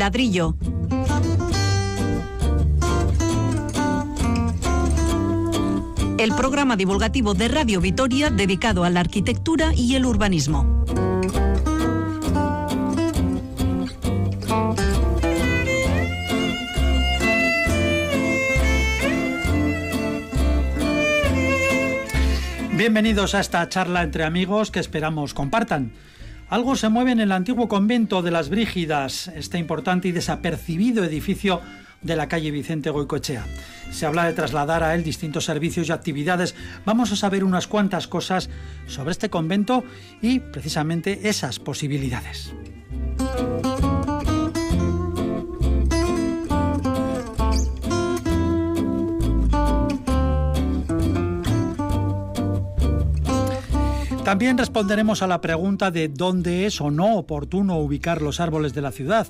[0.00, 0.56] ladrillo.
[6.16, 10.84] El programa divulgativo de Radio Vitoria dedicado a la arquitectura y el urbanismo.
[22.72, 25.92] Bienvenidos a esta charla entre amigos que esperamos compartan.
[26.50, 31.60] Algo se mueve en el antiguo convento de las Brígidas, este importante y desapercibido edificio
[32.02, 33.46] de la calle Vicente Goicochea.
[33.92, 36.56] Se habla de trasladar a él distintos servicios y actividades.
[36.84, 38.50] Vamos a saber unas cuantas cosas
[38.88, 39.84] sobre este convento
[40.20, 42.52] y precisamente esas posibilidades.
[54.24, 58.82] También responderemos a la pregunta de dónde es o no oportuno ubicar los árboles de
[58.82, 59.26] la ciudad.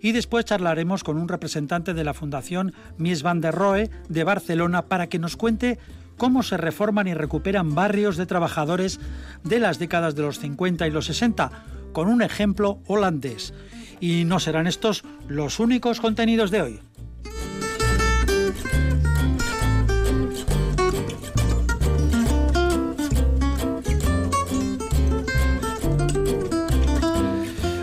[0.00, 4.86] Y después charlaremos con un representante de la Fundación Mies van der Rohe de Barcelona
[4.86, 5.78] para que nos cuente
[6.16, 8.98] cómo se reforman y recuperan barrios de trabajadores
[9.44, 11.50] de las décadas de los 50 y los 60,
[11.92, 13.52] con un ejemplo holandés.
[14.00, 16.80] Y no serán estos los únicos contenidos de hoy.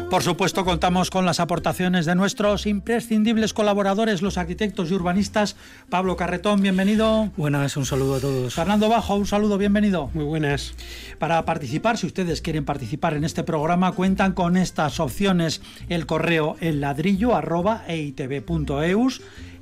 [0.10, 5.58] Por supuesto, contamos con las aportaciones de nuestros imprescindibles colaboradores, los arquitectos y urbanistas.
[5.90, 7.30] Pablo Carretón, bienvenido.
[7.36, 8.54] Buenas, un saludo a todos.
[8.54, 10.10] Fernando Bajo, un saludo, bienvenido.
[10.14, 10.76] Muy buenas.
[11.20, 16.56] Para participar, si ustedes quieren participar en este programa, cuentan con estas opciones: el correo
[16.62, 17.36] el ladrillo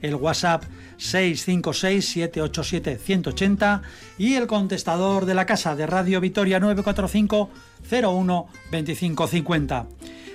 [0.05, 0.63] el WhatsApp
[0.97, 3.81] 656-787-180
[4.17, 7.49] y el contestador de la casa de Radio Vitoria 945
[7.91, 9.87] 01 2550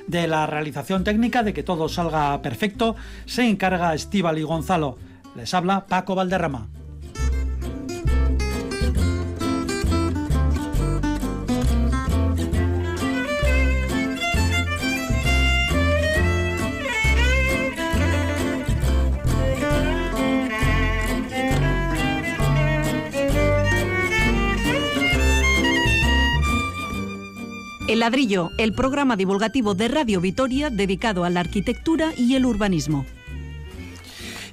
[0.06, 2.96] de la realización técnica, de que todo salga perfecto,
[3.26, 4.98] se encarga Estíbal y Gonzalo.
[5.36, 6.79] Les habla Paco Valderrama.
[27.90, 33.04] El ladrillo, el programa divulgativo de Radio Vitoria dedicado a la arquitectura y el urbanismo.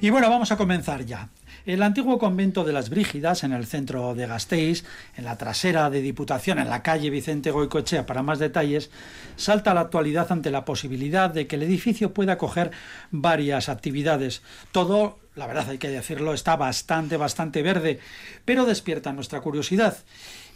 [0.01, 1.29] Y bueno, vamos a comenzar ya.
[1.67, 6.01] El antiguo convento de las Brígidas, en el centro de Gasteiz, en la trasera de
[6.01, 8.89] Diputación, en la calle Vicente Goicochea, para más detalles,
[9.35, 12.71] salta a la actualidad ante la posibilidad de que el edificio pueda acoger
[13.11, 14.41] varias actividades.
[14.71, 17.99] Todo, la verdad hay que decirlo, está bastante, bastante verde,
[18.45, 19.95] pero despierta nuestra curiosidad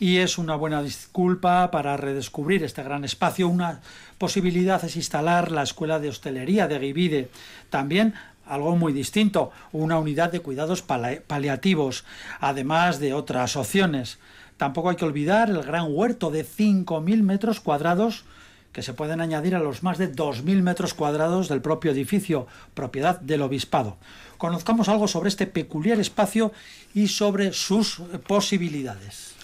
[0.02, 3.48] y es una buena disculpa para redescubrir este gran espacio.
[3.48, 3.82] Una
[4.18, 7.30] posibilidad es instalar la Escuela de Hostelería de Givide.
[7.70, 8.16] También
[8.48, 12.04] algo muy distinto, una unidad de cuidados paliativos,
[12.40, 14.18] además de otras opciones.
[14.58, 18.24] Tampoco hay que olvidar el gran huerto de 5.000 metros cuadrados
[18.72, 23.20] que se pueden añadir a los más de 2.000 metros cuadrados del propio edificio, propiedad
[23.20, 23.98] del obispado.
[24.40, 26.54] Conozcamos algo sobre este peculiar espacio
[26.96, 29.36] y sobre sus posibilidades.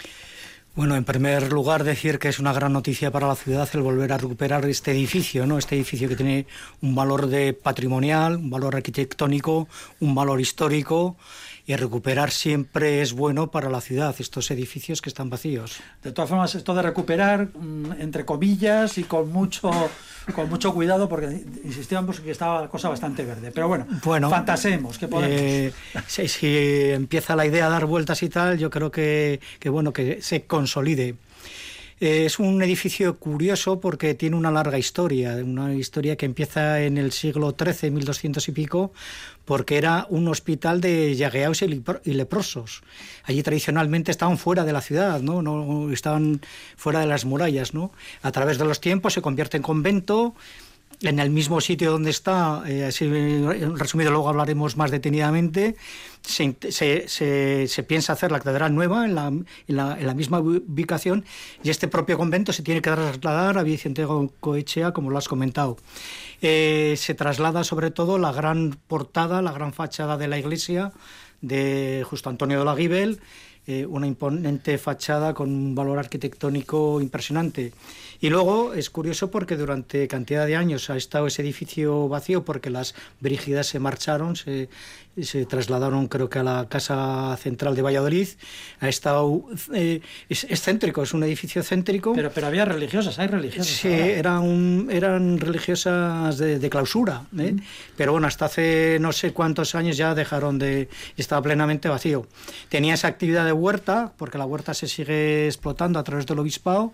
[0.78, 4.12] Bueno, en primer lugar decir que es una gran noticia para la ciudad el volver
[4.12, 5.58] a recuperar este edificio, ¿no?
[5.58, 6.46] Este edificio que tiene
[6.82, 9.66] un valor de patrimonial, un valor arquitectónico,
[9.98, 11.16] un valor histórico
[11.68, 15.80] y recuperar siempre es bueno para la ciudad, estos edificios que están vacíos.
[16.02, 19.70] De todas formas, esto de recuperar, mm, entre comillas, y con mucho,
[20.34, 21.26] con mucho cuidado, porque
[21.62, 23.52] insistíamos que estaba la cosa bastante verde.
[23.52, 25.38] Pero bueno, bueno fantaseemos, que podemos.
[25.38, 25.72] Eh,
[26.06, 30.22] si, empieza la idea a dar vueltas y tal, yo creo que, que bueno, que
[30.22, 31.16] se consolide.
[32.00, 36.96] Eh, es un edificio curioso porque tiene una larga historia, una historia que empieza en
[36.96, 38.92] el siglo XIII, 1200 y pico,
[39.44, 42.82] porque era un hospital de llagueados y leprosos.
[43.24, 45.42] Allí tradicionalmente estaban fuera de la ciudad, ¿no?
[45.42, 46.40] no estaban
[46.76, 47.74] fuera de las murallas.
[47.74, 47.90] ¿no?
[48.22, 50.34] A través de los tiempos se convierte en convento
[51.02, 55.76] en el mismo sitio donde está, eh, así resumido, luego hablaremos más detenidamente,
[56.22, 56.54] se,
[57.86, 59.46] piensa hacer la catedral nueva en la, en,
[60.06, 61.24] la, misma ubicación
[61.62, 64.06] y este propio convento se tiene que trasladar a Vicente
[64.40, 65.76] Coechea, como lo has comentado.
[66.42, 70.92] Eh, se traslada sobre todo la gran portada, la gran fachada de la iglesia
[71.40, 73.20] de Justo Antonio de la Guibel,
[73.66, 77.72] eh, una imponente fachada con un valor arquitectónico impresionante
[78.20, 82.68] Y luego es curioso porque durante cantidad de años ha estado ese edificio vacío porque
[82.68, 84.68] las brígidas se marcharon, se,
[85.22, 88.28] se trasladaron creo que a la Casa Central de Valladolid.
[88.80, 89.44] Ha estado...
[89.72, 92.12] Eh, es, céntrico, es un edificio céntrico.
[92.12, 93.72] Pero, pero había religiosas, hay religiosas.
[93.72, 97.22] Sí, eran, eran religiosas de, clausura.
[97.38, 97.54] ¿eh?
[97.96, 100.88] Pero bueno, hasta hace no sé cuántos años ya dejaron de...
[101.16, 102.26] estaba plenamente vacío.
[102.68, 106.92] Tenía esa actividad de huerta, porque la huerta se sigue explotando a través del obispado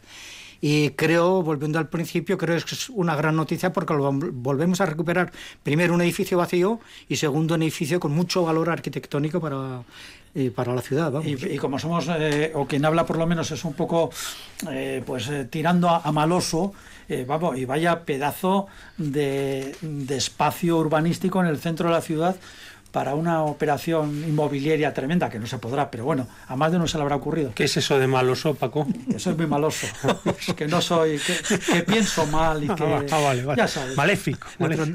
[0.66, 4.86] y creo, volviendo al principio, creo que es una gran noticia porque lo volvemos a
[4.86, 5.30] recuperar
[5.62, 9.82] primero un edificio vacío y segundo un edificio con mucho valor arquitectónico para,
[10.34, 11.22] eh, para la ciudad.
[11.22, 14.08] Y, como somos, eh, o quien habla por lo menos es un poco,
[14.70, 16.72] eh, pues tirando a, maloso,
[17.26, 22.36] vamos, y vaya pedazo de, de espacio urbanístico en el centro de la ciudad
[22.94, 26.86] para una operación inmobiliaria tremenda, que no se podrá, pero bueno, a más de uno
[26.86, 27.50] se le habrá ocurrido.
[27.52, 28.86] ¿Qué es eso de maloso, Paco?
[29.12, 29.88] Eso es muy maloso,
[30.56, 32.84] que no soy, que, pienso mal y que...
[33.10, 33.56] Ah, vale, vale.
[33.56, 33.96] Ya sabes.
[33.96, 34.46] Maléfico.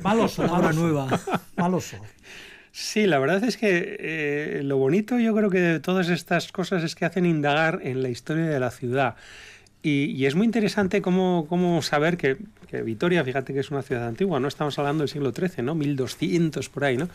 [0.01, 0.79] Maloso, maloso.
[0.79, 1.19] nueva.
[1.57, 1.97] Maloso.
[2.71, 6.83] Sí, la verdad es que eh, lo bonito yo creo que de todas estas cosas
[6.83, 9.15] es que hacen indagar en la historia de la ciudad.
[9.81, 12.37] Y, es muy interesante cómo, cómo saber que,
[12.69, 15.73] que, Vitoria, fíjate que es una ciudad antigua, no estamos hablando del siglo XIII, ¿no?
[15.73, 17.07] 1200 por ahí, ¿no?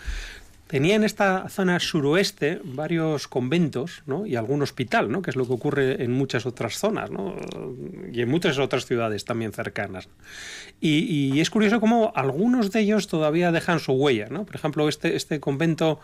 [0.67, 4.27] Tenía en esta zona suroeste varios conventos ¿no?
[4.27, 5.21] y algún hospital, ¿no?
[5.21, 7.37] que es lo que ocurre en muchas otras zonas ¿no?
[8.11, 10.09] y en muchas otras ciudades también cercanas.
[10.81, 14.29] Y, es curioso cómo algunos de ellos todavía dejan su huella.
[14.31, 14.45] ¿no?
[14.45, 16.01] Por ejemplo, este, este convento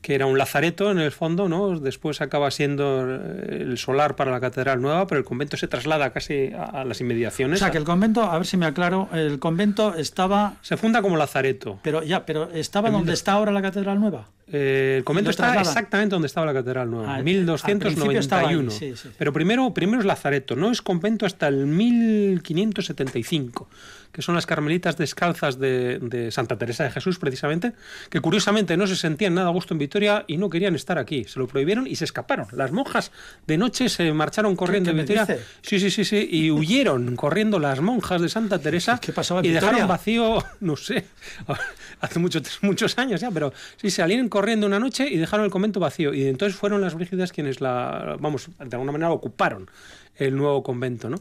[0.00, 1.78] que era un lazareto en el fondo, ¿no?
[1.78, 6.10] Después acaba siendo eh, el solar para la catedral nueva, pero el convento se traslada
[6.10, 7.60] casi a, las inmediaciones.
[7.60, 10.54] O sea, que el convento, a ver si me aclaro, el convento estaba...
[10.62, 11.78] Se funda como lazareto.
[11.82, 14.28] Pero ya, pero ¿estaba donde está ahora la catedral nueva?
[14.52, 18.72] Eh, el convento está exactamente donde estaba la catedral nueva, en 1291.
[19.16, 23.68] Pero primero, primero es lazareto, no es convento hasta el 1575
[24.12, 27.72] que son las carmelitas descalzas de, Santa Teresa de Jesús, precisamente,
[28.08, 31.24] que curiosamente no se sentían nada a gusto en Vitoria y no querían estar aquí.
[31.24, 32.46] Se lo prohibieron y se escaparon.
[32.52, 33.12] Las monjas
[33.46, 35.26] de noche se marcharon corriendo en Vitoria.
[35.62, 39.48] Sí, sí, sí, sí, y huyeron corriendo las monjas de Santa Teresa ¿Qué pasaba y
[39.48, 41.06] dejaron vacío, no sé,
[42.00, 45.80] hace muchos, muchos años ya, pero sí, salieron corriendo una noche y dejaron el convento
[45.80, 46.12] vacío.
[46.14, 49.70] Y entonces fueron las brígidas quienes la, vamos, de alguna manera ocuparon
[50.16, 51.16] el nuevo convento, ¿no?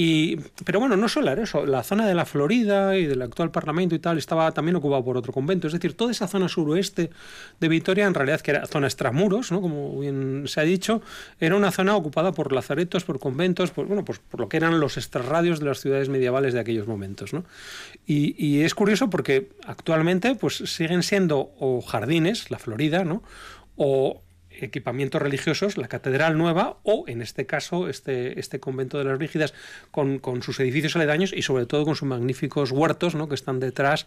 [0.00, 3.50] Y, pero bueno, no solo era eso, la zona de la Florida y del actual
[3.50, 5.66] Parlamento y tal estaba también ocupada por otro convento.
[5.66, 7.10] Es decir, toda esa zona suroeste
[7.58, 9.60] de Vitoria, en realidad que era zona extramuros, ¿no?
[9.60, 11.02] como bien se ha dicho,
[11.40, 14.78] era una zona ocupada por lazaretos, por conventos, por, bueno, pues por lo que eran
[14.78, 17.32] los extrarradios de las ciudades medievales de aquellos momentos.
[17.32, 17.44] ¿no?
[18.06, 23.24] Y, y, es curioso porque actualmente pues, siguen siendo o jardines, la Florida, ¿no?
[23.74, 24.22] o
[24.60, 29.54] equipamientos religiosos, la Catedral Nueva o, en este caso, este, este convento de las Rígidas
[29.90, 33.28] con, sus edificios aledaños y sobre todo con sus magníficos huertos ¿no?
[33.28, 34.06] que están detrás,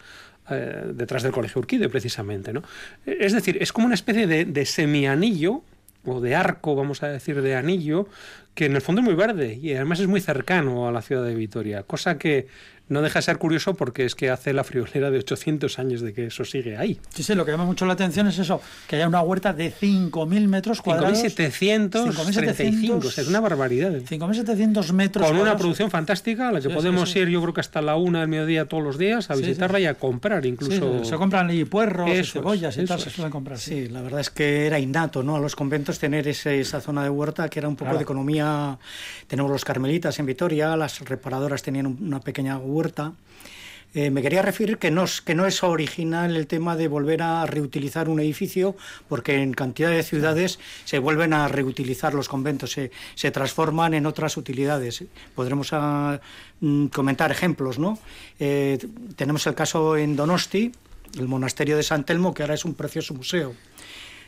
[0.50, 2.54] eh, detrás del Colegio Urquide, precisamente.
[2.54, 2.64] ¿no?
[3.06, 5.64] Es decir, es como una especie de, de semianillo
[6.06, 8.08] o de arco, vamos a decir, de anillo,
[8.56, 11.24] que en el fondo es muy verde y además es muy cercano a la ciudad
[11.24, 12.48] de Vitoria, cosa que
[12.92, 16.12] no deja de ser curioso porque es que hace la friolera de 800 años de
[16.14, 17.00] que eso sigue ahí.
[17.10, 19.74] Sí, sí, lo que llama mucho la atención es eso, que haya una huerta de
[19.74, 21.18] 5.000 metros cuadrados.
[21.18, 23.94] 5.735, es una barbaridad.
[23.94, 27.82] 5.700 metros Con una producción fantástica, a la que podemos ir yo creo que hasta
[27.82, 31.06] la una del mediodía todos los días a visitarla y a comprar incluso.
[31.06, 33.58] se compran y puerros, cebollas y tal, se suelen comprar.
[33.58, 33.88] Sí.
[33.88, 35.38] la verdad es que era innato ¿no?
[35.38, 38.78] a los conventos tener esa zona de huerta que era un poco de economía.
[39.28, 42.81] Tenemos los carmelitas en Vitoria, las reparadoras tenían una pequeña huerta
[43.94, 47.46] eh, me quería referir que no, que no es original el tema de volver a
[47.46, 48.76] reutilizar un edificio,
[49.10, 54.06] porque en cantidad de ciudades se vuelven a reutilizar los conventos, se, se transforman en
[54.06, 55.04] otras utilidades.
[55.36, 56.22] Podremos ah,
[56.62, 58.00] mm, comentar ejemplos, ¿no?
[58.40, 58.78] Eh,
[59.18, 60.72] tenemos el caso en Donosti,
[61.20, 63.54] el monasterio de San Telmo, que ahora es un precioso museo.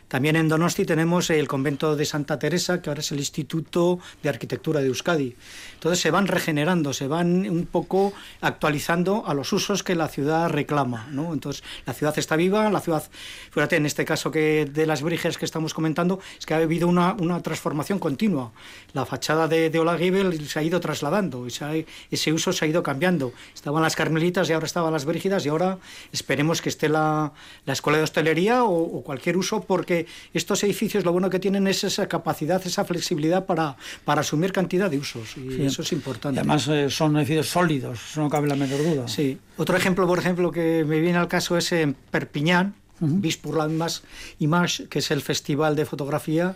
[0.08, 4.30] También en Donosti tenemos el convento de Santa Teresa, que ahora es el Instituto de
[4.30, 5.36] Arquitectura de Euskadi.
[5.74, 10.50] Entonces se van regenerando, se van un poco actualizando a los usos que la ciudad
[10.50, 11.08] reclama.
[11.12, 11.34] ¿no?
[11.34, 13.04] Entonces la ciudad está viva, la ciudad,
[13.52, 16.88] fíjate, en este caso que de las Brígidas que estamos comentando, es que ha habido
[16.88, 18.52] una, una transformación continua.
[18.94, 23.34] La fachada de, de se ha ido trasladando, ese uso se ha ido cambiando.
[23.54, 25.80] Estaban las Carmelitas y ahora estaban las Brígidas y ahora
[26.12, 27.34] esperemos que esté la,
[27.66, 29.93] la Escuela de Hostelería o, o cualquier uso porque
[30.34, 34.90] estos edificios lo bueno que tienen es esa capacidad, esa flexibilidad para, para asumir cantidad
[34.90, 36.40] de usos y eso es importante.
[36.40, 39.08] además eh, son edificios sólidos, eso no cabe la menor duda.
[39.08, 39.38] Sí.
[39.58, 44.88] Otro ejemplo, por ejemplo, que me viene al caso es en Perpiñán, uh -huh.
[44.90, 46.56] que es el festival de fotografía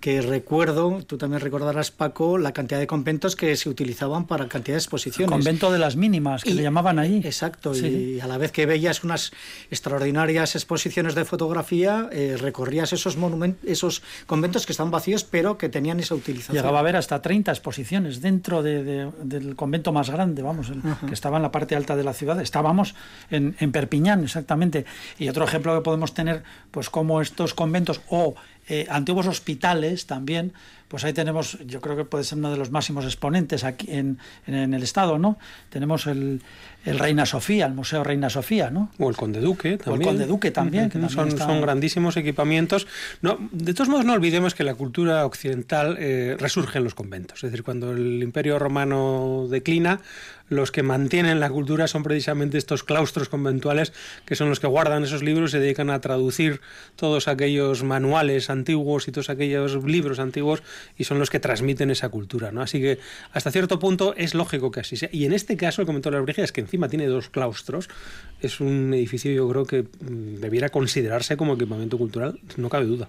[0.00, 4.76] que recuerdo, tú también recordarás, Paco, la cantidad de conventos que se utilizaban para cantidad
[4.76, 5.30] de exposiciones.
[5.30, 7.20] convento de las mínimas, que le llamaban ahí.
[7.24, 9.32] Exacto, y a la vez que veías unas
[9.70, 15.68] extraordinarias exposiciones de fotografía, eh, recorrías esos monumentos, esos conventos que estaban vacíos, pero que
[15.68, 16.56] tenían esa utilización.
[16.56, 20.70] Llegaba a haber hasta 30 exposiciones dentro del convento más grande, vamos,
[21.06, 22.40] que estaba en la parte alta de la ciudad.
[22.40, 22.94] Estábamos
[23.30, 24.84] en, en Perpiñán, exactamente.
[25.18, 28.36] Y otro ejemplo que podemos tener, pues como estos conventos o
[28.68, 30.52] eh, antiguos hospitales también,
[30.88, 34.18] pues ahí tenemos, yo creo que puede ser uno de los máximos exponentes aquí en,
[34.46, 35.38] en, el Estado, ¿no?
[35.68, 36.40] Tenemos el,
[36.86, 38.90] el, Reina Sofía, el Museo Reina Sofía, ¿no?
[38.98, 39.92] O el Conde Duque también.
[39.92, 40.88] O el Conde Duque también.
[40.88, 42.86] que son, son, grandísimos equipamientos.
[43.20, 47.44] No, de todos modos, no olvidemos que la cultura occidental eh, resurge en los conventos.
[47.44, 50.00] Es decir, cuando el Imperio Romano declina,
[50.48, 53.92] los que mantienen la cultura son precisamente estos claustros conventuales
[54.24, 56.60] que son los que guardan esos libros y se dedican a traducir
[56.96, 60.62] todos aquellos manuales antiguos y todos aquellos libros antiguos
[60.96, 62.52] y son los que transmiten esa cultura.
[62.52, 62.62] ¿no?
[62.62, 62.98] Así que
[63.32, 65.08] hasta cierto punto es lógico que así sea.
[65.12, 67.88] Y en este caso, el convento de las Brígidas, que encima tiene dos claustros,
[68.40, 73.08] es un edificio yo creo que mm, debiera considerarse como equipamiento cultural, no cabe duda.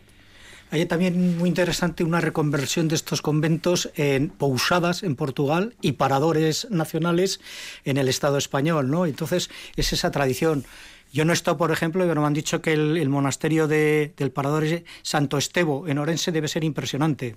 [0.72, 6.68] Hay también muy interesante una reconversión de estos conventos en pousadas en Portugal y paradores
[6.70, 7.40] nacionales
[7.86, 9.06] en el Estado español, ¿no?
[9.06, 10.66] Entonces es esa tradición.
[11.12, 14.64] Yo no he estado, por ejemplo, pero me han dicho que el, monasterio del Parador
[15.02, 17.36] Santo Estebo en Orense debe ser impresionante.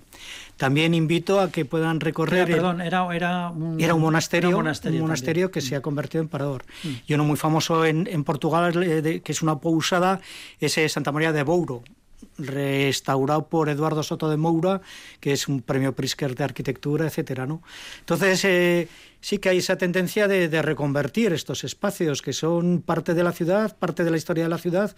[0.57, 2.47] También invito a que puedan recorrer.
[2.47, 6.65] perdón, era, era, un, era, un, monasterio, un monasterio, que se ha convertido en parador.
[6.83, 6.89] Mm.
[7.07, 10.21] Y uno muy famoso en, en Portugal, eh, que es una pousada,
[10.59, 11.83] es eh, Santa María de Bouro
[12.37, 14.81] restaurado por Eduardo Soto de Moura,
[15.19, 17.61] que es un premio Prisker de arquitectura, etcétera, ¿no?
[17.99, 18.87] Entonces, eh,
[19.21, 23.75] sí que hay esa tendencia de, reconvertir estos espacios que son parte de la ciudad,
[23.77, 24.95] parte de la historia de la ciudad,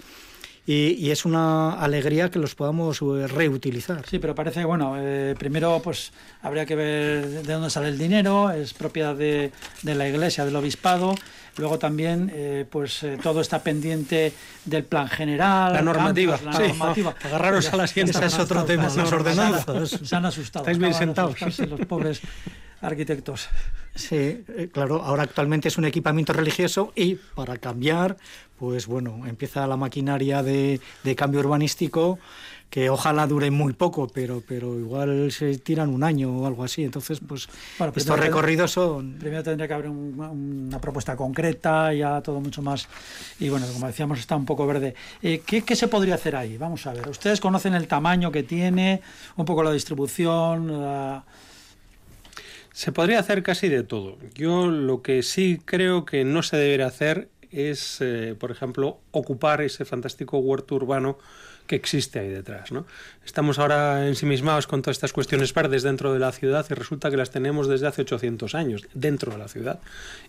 [0.67, 4.03] y, es una alegría que los podamos eh, reutilizar.
[4.07, 8.49] Sí, pero parece, bueno, eh, primero pues habría que ver de dónde sale el dinero,
[8.49, 9.51] es propiedad de,
[9.83, 11.13] de la iglesia, del obispado,
[11.57, 14.33] Luego también, eh, pues eh, todo está pendiente
[14.65, 15.73] del plan general.
[15.73, 16.37] La normativa.
[16.43, 17.15] la normativa.
[17.23, 17.85] Agarraros a la.
[17.85, 18.83] Ese es otro tema.
[18.83, 19.89] Las ordenanzas.
[20.03, 20.63] Se han asustado.
[20.63, 21.59] Estáis bien sentados.
[21.59, 22.21] Los pobres
[22.81, 23.47] arquitectos.
[23.95, 28.17] Sí, eh, claro, ahora actualmente es un equipamiento religioso y para cambiar,
[28.59, 32.19] pues bueno, empieza la maquinaria de, de cambio urbanístico
[32.69, 36.83] que ojalá dure muy poco, pero, pero igual se tiran un año o algo así.
[36.83, 37.47] Entonces, pues
[37.95, 39.13] estos recorridos son...
[39.13, 42.87] Primero tendría que haber una propuesta concreta, ya todo mucho más...
[43.39, 44.93] Y bueno, como decíamos, está un poco verde.
[45.21, 46.57] Eh, ¿qué, ¿qué, se podría hacer ahí?
[46.57, 47.07] Vamos a ver.
[47.07, 49.01] Ustedes conocen el tamaño que tiene,
[49.37, 51.23] un poco la distribución...
[52.73, 54.17] Se podría hacer casi de todo.
[54.33, 59.61] Yo lo que sí creo que no se debería hacer es, eh, por ejemplo, ocupar
[59.61, 61.17] ese fantástico huerto urbano
[61.67, 62.71] que existe ahí detrás.
[62.71, 62.85] ¿no?
[63.25, 67.17] Estamos ahora ensimismados con todas estas cuestiones verdes dentro de la ciudad y resulta que
[67.17, 69.79] las tenemos desde hace 800 años dentro de la ciudad.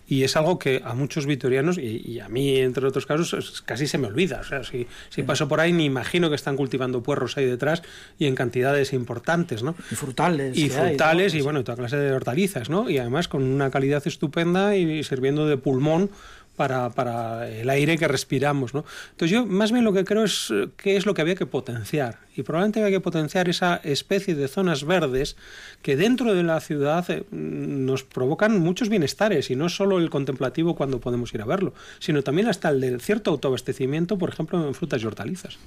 [0.07, 3.97] Y es algo que a muchos vitorianos, y, a mí entre otros casos, casi se
[3.97, 4.39] me olvida.
[4.39, 7.83] O sea, si, si paso por ahí ni imagino que están cultivando puerros ahí detrás
[8.17, 9.63] y en cantidades importantes.
[9.63, 9.75] ¿no?
[9.91, 10.57] Y frutales.
[10.57, 12.69] Y frutales y bueno, toda clase de hortalizas.
[12.69, 12.89] ¿no?
[12.89, 16.09] Y además con una calidad estupenda y sirviendo de pulmón
[16.57, 18.73] para, para, el aire que respiramos.
[18.73, 18.83] ¿no?
[19.11, 21.45] Entonces yo más bien lo que creo es eh, que es lo que había que
[21.45, 22.19] potenciar.
[22.35, 25.37] Y probablemente había que potenciar esa especie de zonas verdes
[25.81, 30.75] que dentro de la ciudad eh, nos provocan muchos bienestares, y no solo el contemplativo
[30.75, 34.73] cuando podemos ir a verlo, sino también hasta el de cierto autoabastecimiento, por ejemplo, en
[34.73, 35.57] frutas y hortalizas.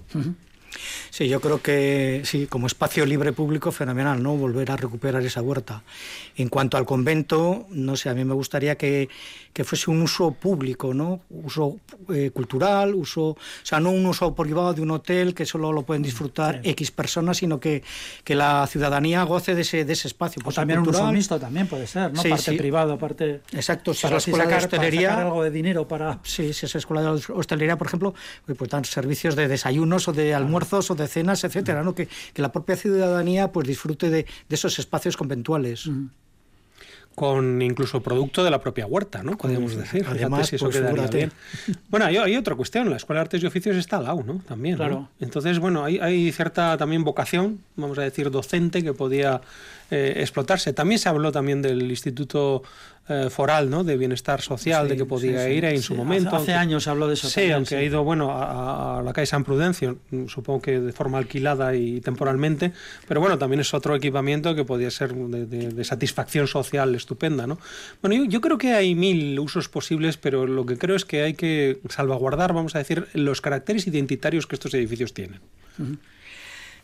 [1.11, 4.37] Sí, yo creo que sí, como espacio libre público, fenomenal, ¿no?
[4.37, 5.83] Volver a recuperar esa huerta.
[6.37, 9.09] En cuanto al convento, no sé, a mí me gustaría que,
[9.53, 11.21] que fuese un uso público, ¿no?
[11.31, 11.79] Uso
[12.15, 15.83] eh, cultural, uso, o sea, no un uso privado de un hotel que solo lo
[15.83, 17.83] pueden disfrutar X personas, sino que,
[18.23, 20.41] que la ciudadanía goce de ese, de ese espacio.
[20.43, 22.23] Pues también un uso mixto también puede ser, ¿no?
[22.23, 23.41] parte privado, parte...
[23.53, 25.19] Exacto, si para la escuela de hostelería...
[25.19, 26.21] algo de dinero para...
[26.23, 28.15] Sí, si es escuela de hostelería, por ejemplo,
[28.57, 31.95] pues dan servicios de desayunos o de almuerzos o de cenas, etcétera, ¿no?
[31.95, 35.89] Que, que la propia ciudadanía pues disfrute de, de esos espacios conventuales
[37.15, 39.37] con incluso producto de la propia huerta, ¿no?
[39.37, 40.07] Podríamos decir.
[40.09, 41.31] Además, si eso pues, bien.
[41.91, 42.89] Bueno, hay, hay, otra cuestión.
[42.89, 44.41] La Escuela de Artes y Oficios está al lado, ¿no?
[44.47, 44.77] También.
[44.77, 45.09] Claro.
[45.19, 49.43] Entonces, bueno, hay, hay, cierta también vocación, vamos a decir, docente que podía
[49.91, 50.73] eh, explotarse.
[50.73, 52.63] También se habló también del Instituto
[53.13, 53.83] eh, foral, ¿no?
[53.83, 56.37] De bienestar social, de que podía ir ahí en su momento.
[56.37, 57.29] Hace, años se habló de eso.
[57.29, 61.75] Sí, aunque ha ido, bueno, a, la calle San Prudencio, supongo que de forma alquilada
[61.75, 62.73] y temporalmente,
[63.09, 67.59] pero bueno, también es otro equipamiento que podía ser de, satisfacción social estupenda, ¿no?
[68.01, 71.35] Bueno, yo, creo que hay mil usos posibles, pero lo que creo es que hay
[71.35, 75.41] que salvaguardar, vamos a decir, los caracteres identitarios que estos edificios tienen.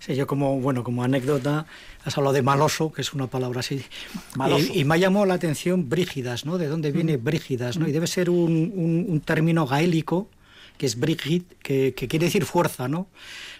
[0.06, 1.66] Sí, yo como, bueno, como anécdota,
[2.04, 3.82] has hablado de maloso, que es una palabra así.
[4.36, 4.72] Maloso.
[4.72, 6.58] Y, y me ha llamado la atención brígidas, ¿no?
[6.58, 7.88] ¿De dónde viene brígidas, no?
[7.88, 10.28] Y debe ser un, un- un término gaélico,
[10.78, 13.08] que es brigid, que, que quiere decir fuerza, ¿no?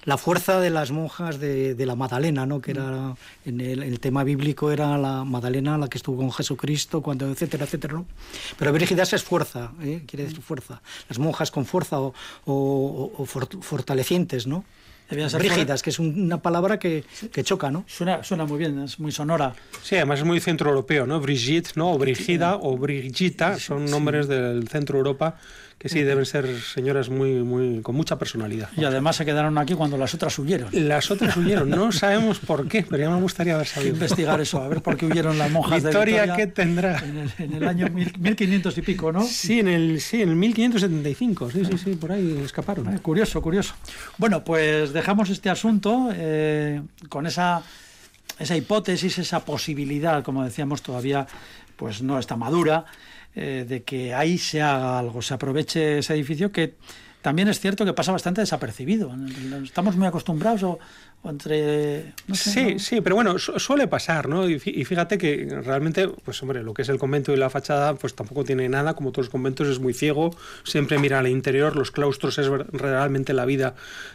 [0.04, 2.60] La fuerza de las monjas de, de la Madalena, ¿no?
[2.60, 7.02] Que era, en el, el tema bíblico era la Madalena, la que estuvo con Jesucristo,
[7.02, 8.06] cuando, etcétera, etcétera, ¿no?
[8.56, 10.04] Pero brígidas es fuerza, ¿eh?
[10.06, 10.80] Quiere decir fuerza.
[11.08, 14.64] Las monjas con fuerza o, o- o fort- fortalecientes, ¿no?
[15.10, 17.84] Debían ser Brígidas, que es un- una palabra que, que choca, ¿no?
[17.86, 19.54] Suena, suena muy bien, es muy sonora.
[19.82, 21.20] Sí, además es muy centroeuropeo, ¿no?
[21.20, 21.92] Brigitte, ¿no?
[21.92, 25.36] O Brigida o Brigitta son nombres del centro Europa
[25.78, 28.70] que sí deben ser señoras muy, muy, con mucha personalidad.
[28.78, 30.70] Y además se quedaron aquí cuando las otras huyeron.
[30.72, 33.92] Las otras huyeron, no sabemos por qué, pero ya me gustaría haber sabido.
[33.92, 36.36] investigar eso, a ver por qué huyeron las monjas Victoria, de Vitoria.
[36.46, 36.98] ¿qué tendrá?
[37.04, 39.22] En el, en el año mil- 1500 y pico, ¿no?
[39.22, 42.94] Sí, en el, sí, en el 1575, sí, sí, sí, por ahí escaparon.
[42.94, 43.74] Eh, Curioso, curioso.
[44.16, 47.62] Bueno, pues dejamos este asunto eh, con esa,
[48.38, 51.26] esa hipótesis, esa posibilidad, como decíamos, todavía
[51.76, 52.86] pues no está madura,
[53.34, 56.74] eh, de que ahí se haga algo, se aproveche ese edificio que
[57.26, 59.12] también es cierto que pasa bastante desapercibido.
[59.64, 60.78] Estamos muy acostumbrados o,
[61.24, 62.12] o entre...
[62.28, 62.78] no sé, Sí, ¿no?
[62.78, 64.48] sí, pero bueno, su- suele pasar, ¿no?
[64.48, 67.50] Y fí- y fíjate que realmente, pues hombre, lo que es el convento y la
[67.50, 70.30] fachada, pues tampoco tiene nada, como todos los conventos, es muy ciego,
[70.62, 73.74] siempre mira al interior, los claustros es realmente la vida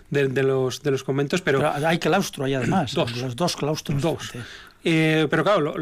[0.10, 1.60] de, de los, de los conventos, pero...
[1.60, 3.18] Pero hay claustro ahí además, Dos.
[3.18, 4.02] los dos claustros.
[4.02, 4.32] Dos.
[4.84, 5.76] Eh, pero claro,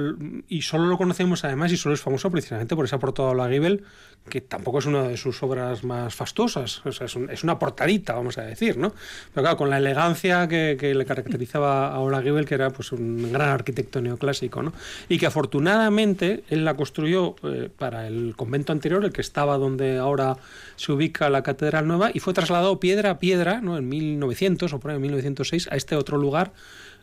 [0.49, 3.47] y solo lo conocemos además y solo es famoso precisamente por esa portada de la
[3.47, 3.83] Giebel,
[4.27, 7.57] que tampoco es una de sus obras más fastuosas, o sea, es, un- es una
[7.57, 8.89] portadita, vamos a decir, ¿no?
[9.33, 13.31] Pero claro, con la elegancia que, le caracterizaba a Ola Giebel, que era pues un
[13.31, 14.73] gran arquitecto neoclásico, ¿no?
[15.07, 19.97] Y que afortunadamente él la construyó eh, para el convento anterior, el que estaba donde
[19.97, 20.35] ahora
[20.75, 23.77] se ubica la Catedral Nueva, y fue trasladado piedra a piedra, ¿no?
[23.77, 26.51] En 1900 o por ahí en 1906 a este otro lugar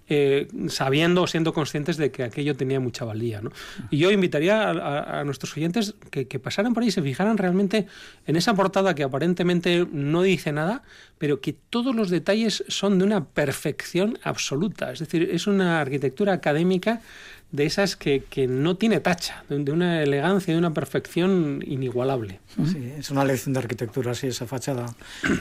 [0.09, 3.41] eh, sabiendo o siendo conscientes de que aquello tenía mucha valía.
[3.41, 3.51] ¿no?
[3.91, 7.87] Y yo invitaría a, nuestros oyentes que, que pasaran por ahí y se fijaran realmente
[8.27, 10.83] en esa portada que aparentemente no dice nada,
[11.19, 14.93] pero que todos los detalles son de una perfección absoluta.
[14.93, 17.01] Es decir, es una arquitectura académica
[17.53, 22.41] de esas que, que no tiene tacha, de, de una elegancia, de una perfección inigualable.
[22.67, 24.87] Sí, es una lección de arquitectura, sí, esa fachada.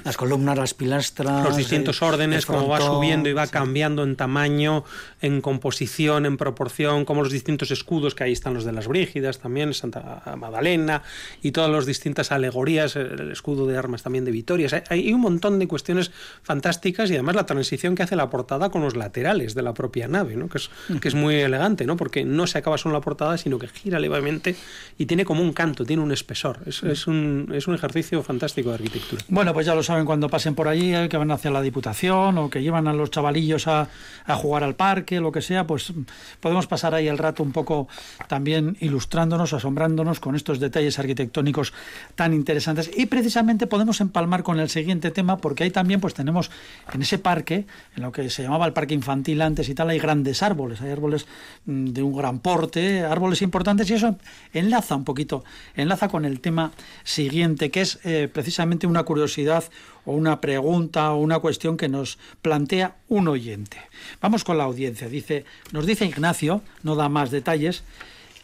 [0.03, 1.43] Las columnas, las pilastras.
[1.45, 3.51] los distintos el- órdenes, el cómo va subiendo y va sí.
[3.53, 4.83] cambiando en tamaño,
[5.21, 9.39] en composición, en proporción, como los distintos escudos, que ahí están los de las Brígidas
[9.39, 11.01] también, Santa Magdalena,
[11.41, 14.67] y todas las distintas alegorías, el el escudo de armas también de Vitoria.
[14.67, 16.11] O sea, hay un montón de cuestiones
[16.43, 20.07] fantásticas y además la transición que hace la portada con los laterales de la propia
[20.07, 20.47] nave, ¿no?
[20.49, 20.69] que, es,
[21.01, 21.94] que es muy elegante, ¿no?
[21.95, 24.55] Porque no se acaba solo la portada, sino que gira levemente
[24.97, 26.59] y tiene como un canto, tiene un espesor.
[26.65, 29.23] Es, es un, es un ejercicio fantástico de arquitectura.
[29.27, 32.37] Bueno, pues ya lo saben cuando pasen por allí, eh, que van hacia la Diputación
[32.37, 33.87] o que llevan a los chavalillos a,
[34.25, 35.93] a jugar al parque, lo que sea, pues
[36.39, 37.87] podemos pasar ahí el rato un poco
[38.27, 41.73] también ilustrándonos, asombrándonos con estos detalles arquitectónicos
[42.15, 42.89] tan interesantes.
[42.95, 46.51] Y precisamente podemos empalmar con el siguiente tema, porque ahí también pues tenemos
[46.93, 49.99] en ese parque, en lo que se llamaba el parque infantil antes y tal, hay
[49.99, 51.27] grandes árboles, hay árboles
[51.65, 54.17] mm, de un gran porte, árboles importantes, y eso
[54.53, 55.43] enlaza un poquito,
[55.75, 56.71] enlaza con el tema
[57.03, 59.63] siguiente, que es eh, precisamente una curiosidad
[60.05, 63.77] o una pregunta o una cuestión que nos plantea un oyente.
[64.21, 65.09] Vamos con la audiencia.
[65.09, 67.83] Dice, nos dice Ignacio, no da más detalles,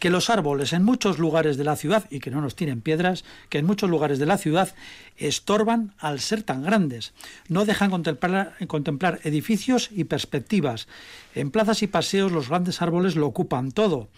[0.02, 3.22] que los árboles en muchos lugares de la ciudad, y que no nos tiren piedras,
[3.48, 4.74] que en muchos lugares de la ciudad
[5.16, 7.12] estorban al ser tan grandes.
[7.46, 10.88] No dejan contemplar, contemplar edificios y perspectivas.
[11.36, 14.08] En plazas y paseos los grandes árboles lo ocupan todo.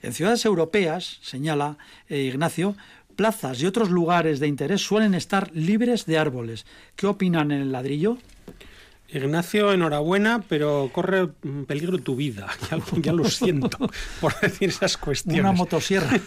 [0.00, 1.76] En ciudades europeas, señala
[2.08, 2.74] eh, Ignacio,
[3.14, 6.64] plazas y otros lugares de interés suelen estar libres de árboles.
[6.96, 8.16] ¿Qué opinan en el ladrillo?
[9.10, 12.46] Ignacio, enhorabuena, pero corre mm, peligro tu vida.
[12.70, 13.78] Ya, lo- ya lo siento
[14.20, 15.40] por decir esas cuestiones.
[15.40, 16.10] Una motosierra.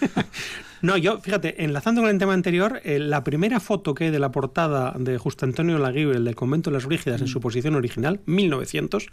[0.84, 4.18] No, yo, fíjate, enlazando con el tema anterior, eh, la primera foto que hay de
[4.18, 8.20] la portada de Justo Antonio Laguibel del convento de las Brígidas en su posición original,
[8.26, 9.06] 1900,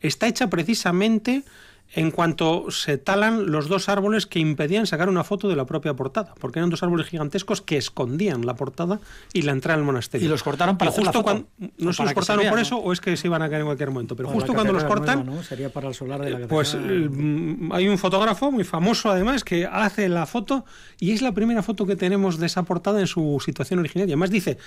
[0.00, 1.44] está hecha precisamente
[1.94, 5.94] en cuanto se talan los dos árboles que impedían sacar una foto de la propia
[5.94, 9.00] portada, porque eran dos árboles gigantescos que escondían la portada
[9.32, 10.26] y la entrada al monasterio.
[10.26, 11.46] Y los cortaron para Y hacer la justo foto.
[11.56, 12.62] cuando no se para los cortaron vea, por ¿no?
[12.62, 14.72] eso o es que se iban a caer en cualquier momento, pero Para justo cuando
[14.72, 15.42] los cortan nueva, ¿no?
[15.44, 16.48] Sería para el solar de la catedral.
[16.48, 20.64] pues eh, mm, hay un fotógrafo muy famoso además que hace la foto
[20.98, 24.08] y es la primera foto que tenemos de esa portada en su situación original.
[24.08, 24.58] Y además dice,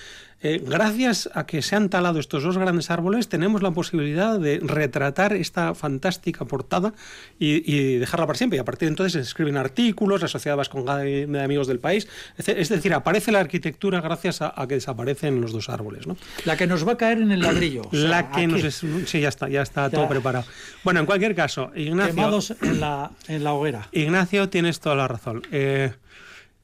[0.41, 4.59] eh, gracias a que se han talado estos dos grandes árboles tenemos la posibilidad de
[4.63, 6.93] retratar esta fantástica portada
[7.39, 8.57] y, dejarla para siempre.
[8.57, 11.79] Y a partir de entonces se escriben artículos, la sociedad vasconga de, de amigos del
[11.79, 12.07] país.
[12.37, 16.07] Es decir, aparece la arquitectura gracias a, que desaparecen los dos árboles.
[16.07, 16.17] ¿no?
[16.45, 17.83] La que nos va a caer en el ladrillo.
[17.91, 20.45] la que nos es, Sí, ya está, ya está todo preparado.
[20.83, 22.15] Bueno, en cualquier caso, Ignacio...
[22.15, 23.87] Quemados en la, en la hoguera.
[23.91, 25.43] Ignacio, tienes toda la razón.
[25.51, 25.91] Eh,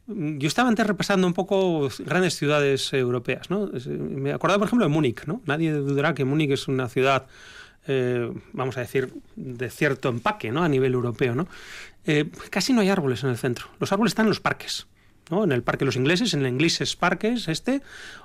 [0.08, 3.72] yo estaba antes repasando un poco grandes ciudades europeas, ¿no?
[3.88, 5.42] Me acordaba, por ejemplo, de Múnich, ¿no?
[5.46, 7.26] Nadie dudará que Múnich es una ciudad,
[7.88, 10.64] eh, vamos a decir, de cierto empaque, ¿no?
[10.64, 11.48] A nivel europeo, ¿no?
[12.06, 13.68] Eh, casi no hay árboles en el centro.
[13.80, 14.88] Los árboles están en los parques.
[15.32, 15.44] ¿no?
[15.44, 17.82] En el parque de los ingleses, en el ingleses parques este,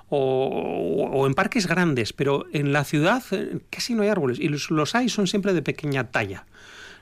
[0.09, 4.49] o, o, en parques grandes, pero en la ciudad eh, casi no hay árboles y
[4.49, 6.45] los, los hay son siempre de pequeña talla.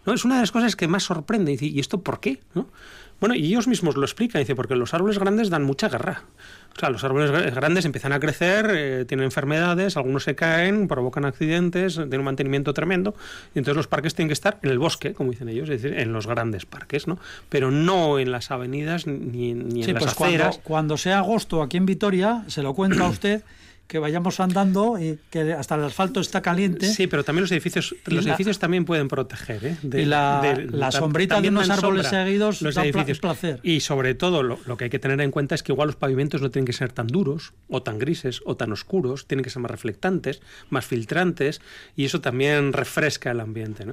[0.06, 0.14] ¿no?
[0.14, 1.58] Es una de las cosas que más sorprende.
[1.60, 2.40] Y, ¿y esto por qué?
[2.54, 2.70] ¿no?
[3.20, 6.24] Bueno, y ellos mismos lo explican, dice, porque los árboles grandes dan mucha guerra.
[6.76, 11.26] O sea, los árboles grandes empiezan a crecer, eh, tienen enfermedades, algunos se caen, provocan
[11.26, 13.16] accidentes, tienen un mantenimiento tremendo,
[13.54, 16.00] y entonces los parques tienen que estar en el bosque, como dicen ellos, es decir,
[16.00, 17.20] en los grandes parques, ¿no?
[17.50, 20.56] Pero no en las avenidas ni, ni en las pues aceras.
[20.56, 23.44] Cuando, cuando sea agosto aquí en Vitoria, se lo cuenta a usted
[23.90, 26.86] que vayamos andando y que hasta el asfalto está caliente.
[26.94, 29.66] Sí, pero también los edificios, los edificios también pueden proteger.
[29.66, 29.78] ¿eh?
[29.82, 33.18] De, y la, sombrita de unos árboles seguidos los edificios.
[33.18, 33.60] placer.
[33.64, 36.40] Y sobre todo lo, que hay que tener en cuenta es que igual los pavimentos
[36.40, 39.64] no tienen que ser tan duros o tan grises o tan oscuros, tienen que ser
[39.64, 41.60] más reflectantes, más filtrantes
[41.96, 43.86] y eso también refresca el ambiente.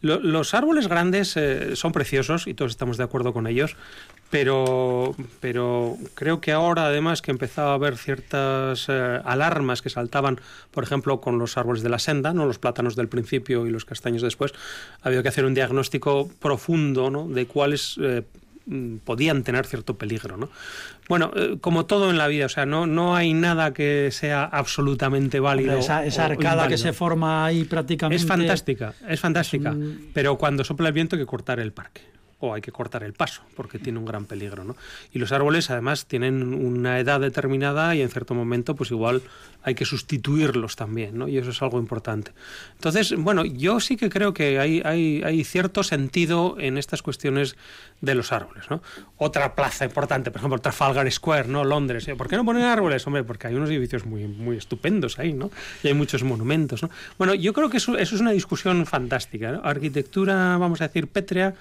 [0.00, 3.74] los árboles grandes eh, son preciosos y todos estamos de acuerdo con ellos,
[4.30, 10.40] pero, pero creo que ahora además que empezaba a haber ciertas eh, alarmas que saltaban,
[10.70, 13.84] por ejemplo, con los árboles de la senda, no los plátanos del principio y los
[13.84, 14.52] castaños después,
[15.02, 17.26] ha habido que hacer un diagnóstico profundo ¿no?
[17.26, 18.22] de cuáles eh,
[18.66, 20.36] mm, podían tener cierto peligro.
[20.36, 20.48] ¿no?
[21.08, 24.44] Bueno, eh, como todo en la vida, o sea, no, no hay nada que sea
[24.44, 25.76] absolutamente válido.
[25.76, 28.22] Esa, esa arcada que se forma ahí prácticamente.
[28.22, 29.76] Es fantástica, es fantástica,
[30.14, 33.12] pero cuando sopla el viento hay que cortar el parque o hay que cortar el
[33.12, 34.64] paso porque tiene un gran peligro.
[34.64, 34.76] ¿no?
[35.12, 39.22] Y los árboles además tienen una edad determinada y en cierto momento pues igual
[39.62, 41.28] hay que sustituirlos también ¿no?
[41.28, 42.32] y eso es algo importante.
[42.74, 47.56] Entonces, bueno, yo sí que creo que hay, hay, cierto sentido en estas cuestiones
[48.00, 48.70] de los árboles.
[48.70, 48.82] ¿no?
[49.18, 51.64] Otra plaza importante, por ejemplo, Trafalgar Square, ¿no?
[51.64, 52.08] Londres.
[52.08, 52.16] ¿eh?
[52.16, 53.06] ¿Por qué no ponen árboles?
[53.06, 55.50] Hombre, porque hay unos edificios muy, muy estupendos ahí ¿no?
[55.82, 56.82] y hay muchos monumentos.
[56.82, 56.90] ¿no?
[57.18, 59.60] Bueno, yo creo que eso es una discusión fantástica.
[59.62, 61.54] Arquitectura, vamos a decir, pétrea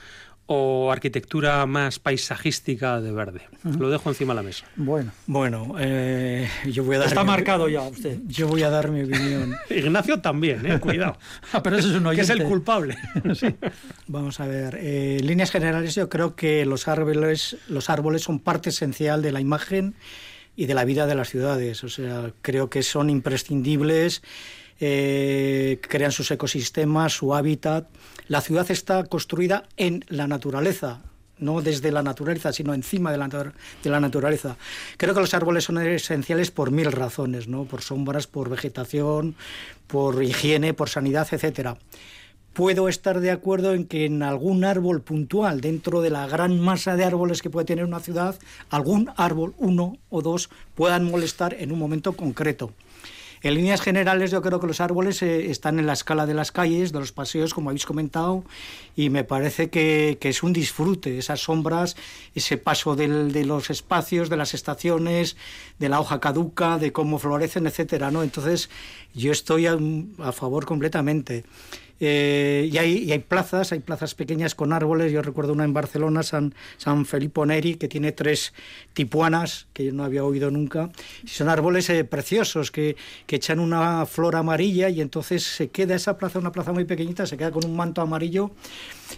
[0.52, 3.42] o arquitectura más paisajística de verde?
[3.78, 4.66] Lo dejo encima de la mesa.
[4.76, 7.08] Bueno, bueno, eh, yo voy a dar.
[7.08, 8.18] Está marcado ya usted.
[8.26, 9.56] Yo voy a dar mi opinión.
[9.70, 11.18] Ignacio también, eh, cuidado.
[11.54, 12.98] ah, pero eso es un Que es el culpable.
[14.08, 14.80] Vamos a ver.
[14.82, 19.32] Eh, en líneas generales, yo creo que los árboles, los árboles son parte esencial de
[19.32, 19.94] la imagen
[20.56, 21.84] y de la vida de las ciudades.
[21.84, 24.24] O sea, creo que son imprescindibles.
[24.80, 27.88] Crean sus ecosistemas, su hábitat
[28.30, 31.02] la ciudad está construida en la naturaleza,
[31.40, 34.56] no desde la naturaleza, sino encima de la, de la, naturaleza.
[34.98, 37.66] Creo que los árboles son esenciales por mil razones, ¿no?
[37.66, 39.34] por sombras, por vegetación,
[39.88, 41.80] por higiene, por sanidad, etcétera.
[42.54, 46.96] Puedo estar de acuerdo en que en algún árbol puntual, dentro de la gran masa
[46.96, 48.36] de árboles que puede tener una ciudad,
[48.70, 52.74] algún árbol, uno o dos, puedan molestar en un momento concreto.
[53.42, 56.52] En líneas generales yo creo que los árboles eh, están en la escala de las
[56.52, 58.44] calles, de los paseos, como habéis comentado,
[58.96, 61.96] y me parece que, es un disfrute, esas sombras,
[62.36, 63.08] ese paso de
[63.46, 65.38] los espacios, de las estaciones,
[65.80, 68.24] de la hoja caduca, de cómo florecen, etcétera, ¿no?
[68.24, 68.70] Entonces
[69.14, 71.46] yo estoy a favor completamente.
[72.00, 75.12] Eh, y, hay, hay, plazas, hay plazas pequeñas con árboles.
[75.12, 78.54] Yo recuerdo una en Barcelona, San, San Felipe Neri, que tiene tres
[78.94, 80.90] tipuanas, que yo no había oído nunca.
[81.26, 86.18] son árboles eh, preciosos que, que, echan una flor amarilla y entonces se queda esa
[86.18, 88.52] plaza, una plaza muy pequeñita, se queda con un manto amarillo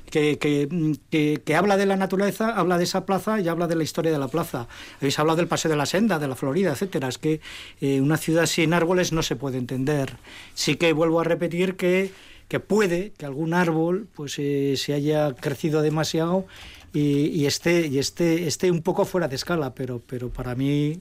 [0.10, 3.84] que, que, que, habla de la naturaleza, habla de esa plaza y habla de la
[3.84, 4.68] historia de la plaza.
[4.98, 7.08] Habéis hablado del Paseo de la Senda, de la Florida, etcétera.
[7.08, 7.42] Es que
[7.82, 10.18] eh, una ciudad sin árboles no se puede entender.
[10.54, 12.12] Sí que vuelvo a repetir que
[12.52, 16.46] que puede que algún árbol pues eh, se haya crecido demasiado
[16.92, 21.00] y, esté y esté esté un poco fuera de escala pero pero para mí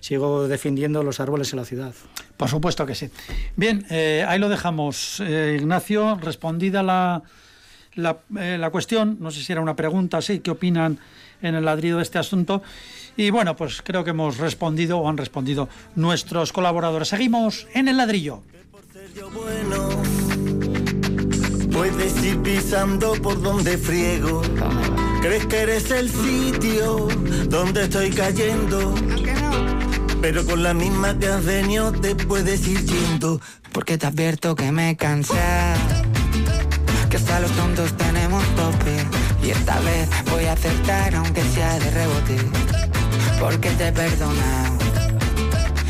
[0.00, 1.94] sigo defendiendo los árboles en la ciudad.
[2.36, 3.08] Por supuesto que sí.
[3.56, 5.20] Bien eh, ahí lo dejamos.
[5.20, 7.22] Eh, Ignacio respondida la
[7.94, 10.98] la, la cuestión no sé si era una pregunta sí qué opinan
[11.40, 12.62] en el ladrido de este asunto
[13.16, 17.08] y bueno pues creo que hemos respondido o han respondido nuestros colaboradores.
[17.08, 18.42] Seguimos en el ladrillo
[21.72, 24.42] Puedes ir pisando por donde friego.
[25.20, 27.08] Crees que eres el sitio
[27.48, 28.94] donde estoy cayendo.
[30.20, 33.40] Pero con la misma que has venido te puedes ir yendo.
[33.72, 35.34] Porque te advierto que me cansé
[37.12, 38.96] que hasta los tontos tenemos tope.
[39.42, 42.36] Y esta vez voy a aceptar aunque sea de rebote,
[43.38, 44.81] porque te he perdonado.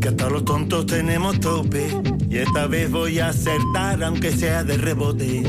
[0.00, 1.90] Que hasta los tontos tenemos tope,
[2.30, 5.42] y esta vez voy a acertar aunque sea de rebote,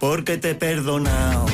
[0.00, 1.44] porque te he perdonado.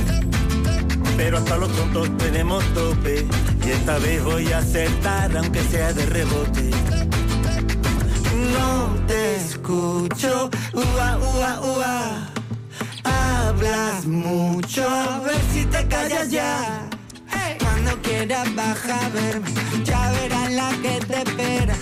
[1.17, 3.27] Pero hasta los tontos tenemos tope,
[3.67, 6.71] y esta vez voy a acertar aunque sea de rebote.
[8.53, 12.29] No te escucho, ua, ua, ua.
[13.03, 16.89] Hablas mucho, a ver si te callas ya.
[17.59, 19.51] Cuando quieras baja a verme,
[19.85, 21.77] ya verás la que te espera.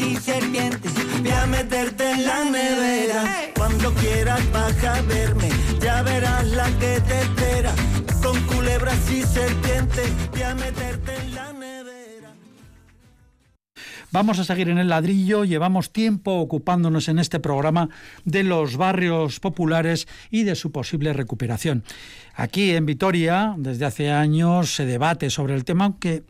[0.00, 3.52] Con culebras y serpientes, Voy a meterte en la nevera.
[3.54, 5.48] Cuando quieras baja a verme,
[5.80, 7.74] ya verás la que te espera.
[8.22, 12.34] Con culebras y serpientes, voy a meterte en la nevera.
[14.10, 15.44] Vamos a seguir en el ladrillo.
[15.44, 17.90] Llevamos tiempo ocupándonos en este programa
[18.24, 21.84] de los barrios populares y de su posible recuperación.
[22.34, 26.24] Aquí en Vitoria, desde hace años, se debate sobre el tema, aunque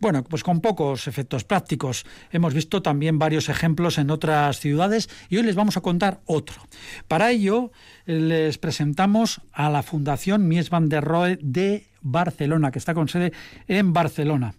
[0.00, 2.04] bueno, pues con pocos efectos prácticos.
[2.32, 6.56] Hemos visto también varios ejemplos en otras ciudades y hoy les vamos a contar otro.
[7.06, 7.70] Para ello,
[8.06, 13.32] les presentamos a la Fundación Mies van der Rohe de Barcelona, que está con sede
[13.68, 14.54] en Barcelona.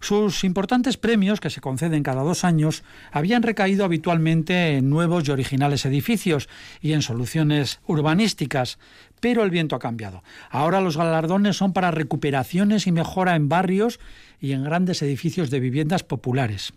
[0.00, 5.30] Sus importantes premios, que se conceden cada dos años, habían recaído habitualmente en nuevos y
[5.30, 6.48] originales edificios
[6.80, 8.78] y en soluciones urbanísticas,
[9.20, 10.22] pero el viento ha cambiado.
[10.50, 14.00] Ahora los galardones son para recuperaciones y mejora en barrios
[14.40, 16.72] y en grandes edificios de viviendas populares.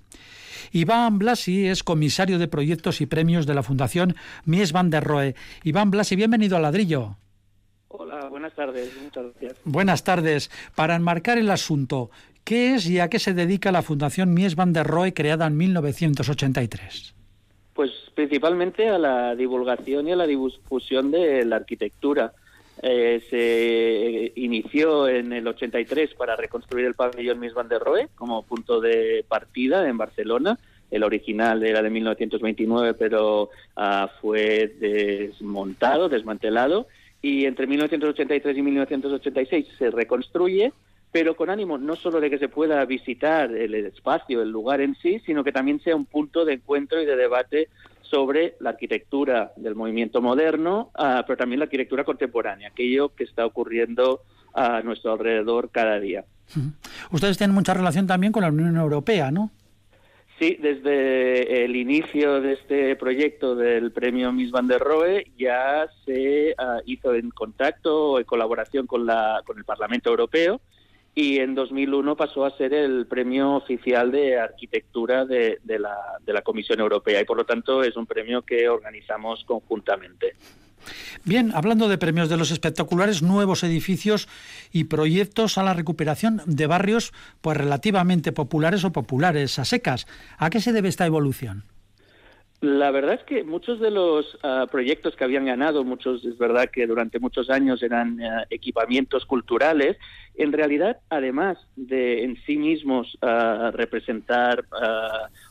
[0.71, 5.35] Iván Blasi es comisario de proyectos y premios de la Fundación Mies van der Rohe.
[5.63, 7.17] Iván Blasi, bienvenido al ladrillo.
[7.89, 9.57] Hola, buenas tardes, muchas gracias.
[9.63, 10.51] Buenas tardes.
[10.75, 12.11] Para enmarcar el asunto,
[12.43, 15.57] ¿qué es y a qué se dedica la Fundación Mies van der Rohe creada en
[15.57, 17.16] 1983?
[17.77, 22.33] Pues principalmente a la divulgación y a la difusión de la arquitectura.
[22.81, 28.41] Eh, se inició en el 83 para reconstruir el pabellón Mies van der Rohe como
[28.41, 30.57] punto de partida en Barcelona.
[30.89, 36.87] El original era de 1929, pero ah, fue desmontado, desmantelado.
[37.21, 40.73] Y entre 1983 y 1986 se reconstruye,
[41.19, 44.93] pero con ánimo no solo de que se pueda visitar el espacio, el lugar en
[45.01, 47.69] sí, sino que también sea un punto de encuentro y de debate
[48.01, 53.47] sobre la arquitectura del movimiento moderno, ah, pero también la arquitectura contemporánea, aquello que está
[53.47, 54.21] ocurriendo
[54.53, 56.23] a nuestro alrededor cada día.
[57.09, 59.49] Ustedes tienen mucha relación también con la Unión Europea, ¿no?
[60.37, 66.53] Sí, desde el inicio de este proyecto del premio Miss Van der Rohe ya se
[66.59, 70.61] ah, hizo en contacto, en colaboración con, la, con el Parlamento Europeo,
[71.17, 76.79] y en 2001 pasó a ser el premio oficial de arquitectura de, la, la Comisión
[76.79, 80.35] Europea y por lo tanto es un premio que organizamos conjuntamente.
[81.23, 84.29] Bien, hablando de premios de los espectaculares nuevos edificios
[84.71, 90.05] y proyectos a la recuperación de barrios pues relativamente populares o populares a secas,
[90.37, 91.63] ¿a qué se debe esta evolución?
[92.59, 96.71] La verdad es que muchos de los uh, proyectos que habían ganado, muchos es verdad
[96.71, 99.95] que durante muchos años eran uh, equipamientos culturales,
[100.33, 104.65] en realidad, además de en sí mismos uh, representar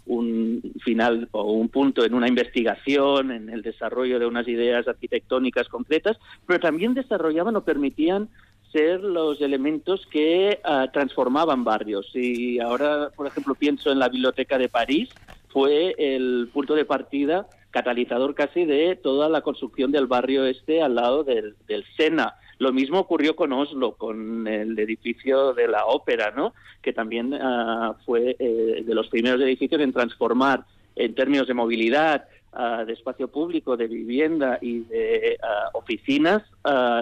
[0.05, 5.69] un final o un punto en una investigación, en el desarrollo de unas ideas arquitectónicas
[5.69, 8.29] concretas, pero también desarrollaban o permitían
[8.73, 10.61] ser los elementos que
[10.93, 12.11] transformaban barrios.
[12.15, 15.09] Y ahora, por ejemplo, pienso en la Biblioteca de París,
[15.57, 20.97] fue el punto de partida catalizador casi de toda la construcción del barrio este al
[20.97, 21.57] lado del,
[21.97, 22.35] Sena.
[22.59, 26.53] Lo mismo ocurrió con Oslo, con el edificio de la ópera, ¿no?
[26.83, 32.27] que también uh, fue eh, de los primeros edificios en transformar en términos de movilidad,
[32.57, 36.43] uh, de espacio público, de vivienda y de uh, oficinas,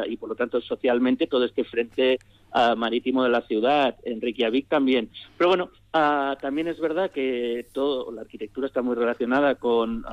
[0.06, 2.18] y por lo tanto socialmente todo este frente
[2.76, 5.08] marítimo de la ciudad, en Reykjavik también.
[5.38, 5.70] Pero bueno,
[6.40, 10.04] también es verdad que todo, la arquitectura está muy relacionada con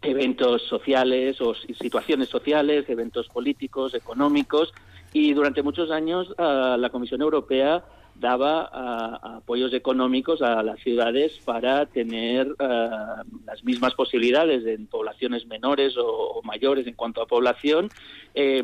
[0.00, 4.72] eventos sociales o situaciones sociales, eventos políticos, económicos,
[5.12, 12.54] y durante muchos años la Comisión Europea daba apoyos económicos a las ciudades para tener
[12.58, 17.88] las mismas posibilidades en poblaciones menores o, mayores en cuanto a población,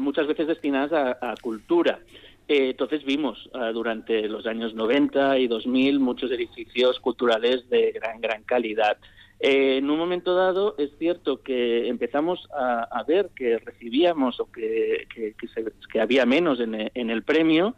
[0.00, 2.00] muchas veces destinadas a, cultura.
[2.46, 8.98] entonces vimos durante los años 90 y 2000 muchos edificios culturales de gran, gran calidad.
[9.40, 15.06] Eh, en un momento dado es cierto que empezamos a, ver que recibíamos o que,
[15.08, 17.76] que, había menos en, el premio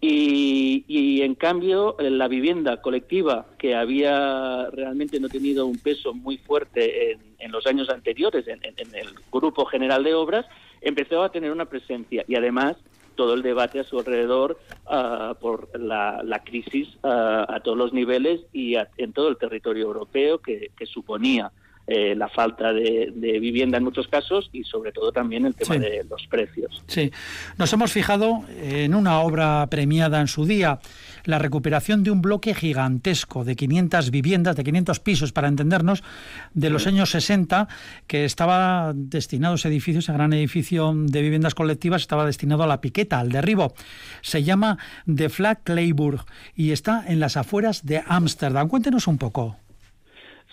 [0.00, 7.12] y, en cambio la vivienda colectiva que había realmente no tenido un peso muy fuerte
[7.12, 10.46] en, los años anteriores en, el grupo general de obras
[10.80, 12.24] empezó a tener una presencia.
[12.26, 12.76] Y además
[13.14, 18.40] todo el debate a su alrededor ah, por la, crisis ah, a todos los niveles
[18.52, 21.52] y en todo el territorio europeo que, suponía
[21.92, 26.06] eh, la falta de, vivienda en muchos casos y sobre todo también el tema de
[26.08, 26.84] los precios.
[26.86, 27.10] Sí,
[27.58, 30.78] nos hemos fijado en una obra premiada en su día
[31.24, 36.04] la recuperación de un bloque gigantesco de 500 viviendas, de 500 pisos, para entendernos,
[36.54, 37.66] de los años 60,
[38.06, 42.80] que estaba destinado ese edificio, ese gran edificio de viviendas colectivas, estaba destinado a la
[42.80, 43.74] piqueta, al derribo.
[44.22, 44.78] Se llama
[45.12, 46.24] The Flag Clayburg
[46.54, 48.68] y está en las afueras de Ámsterdam.
[48.68, 49.56] Cuéntenos un poco.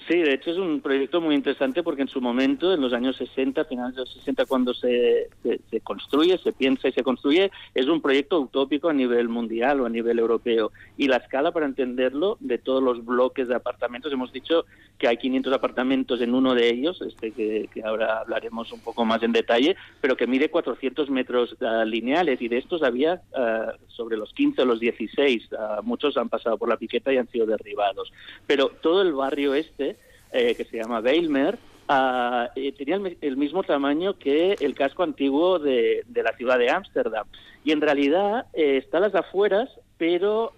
[0.08, 3.18] Sí, de hecho es un proyecto muy interesante porque en su momento, en los años
[3.18, 7.88] 60, finales de los 60, cuando se, se, construye, se piensa y se construye, es
[7.88, 10.72] un proyecto utópico a nivel mundial o a nivel europeo.
[10.96, 14.66] Y la escala, para entenderlo, de todos los bloques de apartamentos, hemos dicho
[14.98, 19.22] que hay 500 apartamentos en uno de ellos, este que, ahora hablaremos un poco más
[19.24, 24.16] en detalle, pero que mide 400 metros ah, lineales y de estos había ah, sobre
[24.16, 25.50] los 15 o los 16.
[25.60, 28.14] Ah, muchos han pasado por la piqueta y han sido derribados.
[28.46, 29.97] Pero todo el barrio este
[30.32, 36.04] eh, que se llama Weilmer, ah, tenía el, mismo tamaño que el casco antiguo de,
[36.14, 37.28] la ciudad de Ámsterdam.
[37.64, 40.54] Y en realidad eh, está a las afueras, pero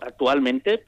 [0.00, 0.84] actualmente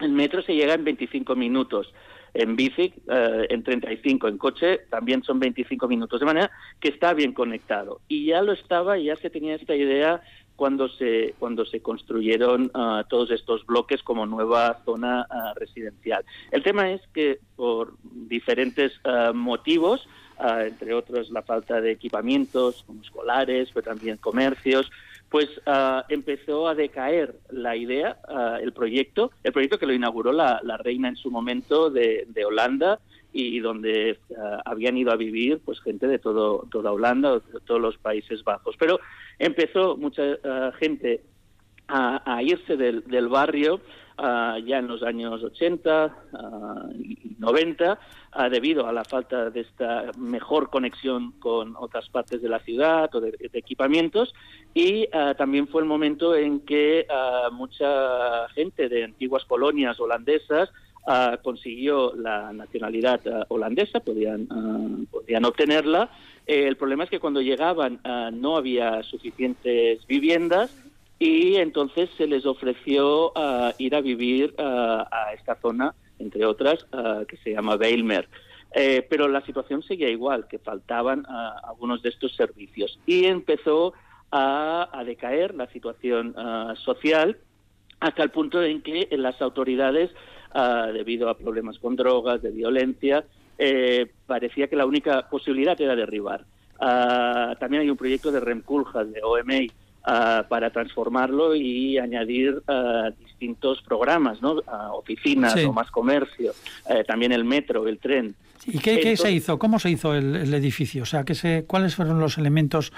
[0.00, 1.92] el metro se llega en 25 minutos.
[2.34, 4.28] En bici, eh, en 35.
[4.28, 6.18] En coche también son 25 minutos.
[6.18, 8.00] De manera que está bien conectado.
[8.08, 10.22] Y ya lo estaba, ya se tenía esta idea
[10.56, 16.24] cuando se, cuando se construyeron ah, todos estos bloques como nueva zona ah, residencial.
[16.50, 20.06] El tema es que por diferentes ah, motivos,
[20.38, 24.90] entre otros la falta de equipamientos como escolares, pero también comercios,
[25.28, 25.48] pues
[26.08, 28.18] empezó a decaer la idea,
[28.60, 32.98] el proyecto, el proyecto que lo inauguró la, reina en su momento de, de Holanda,
[33.32, 34.16] y donde eh,
[34.64, 38.76] habían ido a vivir pues gente de todo toda Holanda, de todos los Países Bajos.
[38.78, 39.00] Pero
[39.38, 41.22] empezó mucha eh, gente
[41.88, 43.80] a, irse del, barrio
[44.18, 46.16] eh, ya en los años 80
[46.98, 47.98] y 90
[48.50, 53.20] debido a la falta de esta mejor conexión con otras partes de la ciudad o
[53.20, 54.32] de, de equipamientos
[54.72, 57.06] y también fue el momento en que
[57.52, 60.72] mucha gente de antiguas colonias holandesas
[61.04, 66.10] Ah, consiguió la nacionalidad ah, holandesa, podían, ah, podían obtenerla.
[66.46, 68.00] Eh, el problema es que cuando llegaban
[68.34, 70.70] no había suficientes viviendas
[71.18, 73.32] y entonces se les ofreció
[73.78, 76.84] ir a vivir a esta zona, entre otras,
[77.28, 78.28] que se llama Weilmer.
[78.74, 81.24] Eh, pero la situación seguía igual, que faltaban
[81.62, 82.98] algunos de estos servicios.
[83.06, 83.92] Y empezó
[84.32, 86.34] a, decaer la situación
[86.76, 87.38] social
[88.00, 90.10] hasta el punto en que las autoridades
[90.92, 93.24] debido a problemas con drogas, de violencia,
[93.58, 96.44] eh, parecía que la única posibilidad era derribar.
[96.80, 99.72] Ah, también hay un proyecto de Remculjas, de OMA,
[100.04, 104.60] ah, para transformarlo y añadir ah, distintos programas, ¿no?
[104.92, 106.52] oficinas o más comercio,
[106.88, 108.34] eh, también el metro, el tren.
[108.66, 109.58] ¿Y qué, se hizo?
[109.58, 111.02] ¿Cómo se hizo el, edificio?
[111.02, 112.92] O sea, ¿qué se, ¿cuáles fueron los elementos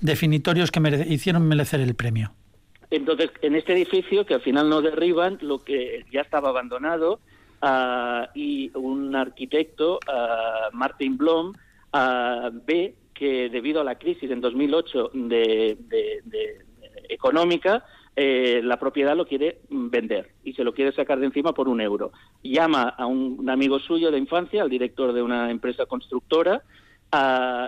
[0.00, 2.32] definitorios que hicieron merecer el premio?
[2.90, 7.20] Entonces, en este edificio, que al final no derriban, lo que ya estaba abandonado,
[7.60, 14.40] ah, y un arquitecto, uh, Martin Blom, uh, ve que debido a la crisis en
[14.40, 15.76] 2008 de,
[17.08, 21.68] económica, eh, la propiedad lo quiere vender y se lo quiere sacar de encima por
[21.68, 22.12] un euro.
[22.42, 26.62] Llama a un, amigo suyo de infancia, al director de una empresa constructora,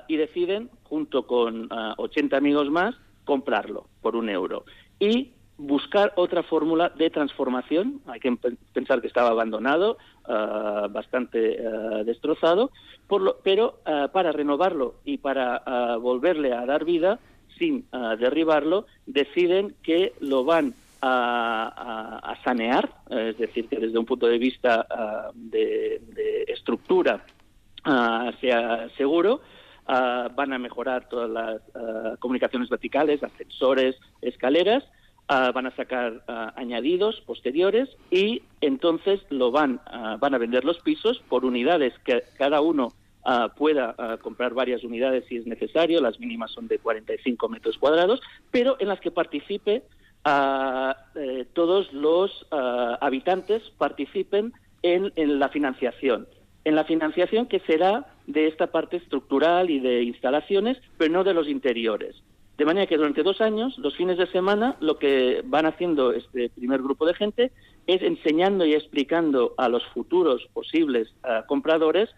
[0.06, 4.64] y deciden, junto con 80 amigos más, comprarlo por un euro
[5.00, 8.00] y buscar otra fórmula de transformación.
[8.06, 8.34] Hay que
[8.72, 12.70] pensar que estaba abandonado, ah, bastante ah, destrozado,
[13.42, 17.18] pero ah, para renovarlo y para volverle a dar vida
[17.58, 17.84] sin
[18.18, 24.86] derribarlo, deciden que lo van a, sanear, es decir, que desde un punto de vista
[25.34, 26.00] de,
[26.48, 27.22] estructura
[28.40, 29.42] sea seguro,
[29.86, 34.82] van a mejorar todas las comunicaciones verticales, ascensores, escaleras,
[35.30, 40.64] ah, van a sacar ah, añadidos posteriores y entonces lo van, ah, van a vender
[40.64, 42.92] los pisos por unidades que cada uno
[43.54, 48.18] pueda comprar varias unidades si es necesario, las mínimas son de 45 metros cuadrados,
[48.50, 49.82] pero en las que participe
[50.24, 56.26] eh, todos los habitantes participen en, en la financiación
[56.64, 61.34] en la financiación que será de esta parte estructural y de instalaciones, pero no de
[61.34, 62.16] los interiores.
[62.60, 66.50] De manera que durante dos años, los fines de semana, lo que van haciendo este
[66.50, 67.52] primer grupo de gente
[67.86, 72.10] es enseñando y explicando a los futuros posibles uh, compradores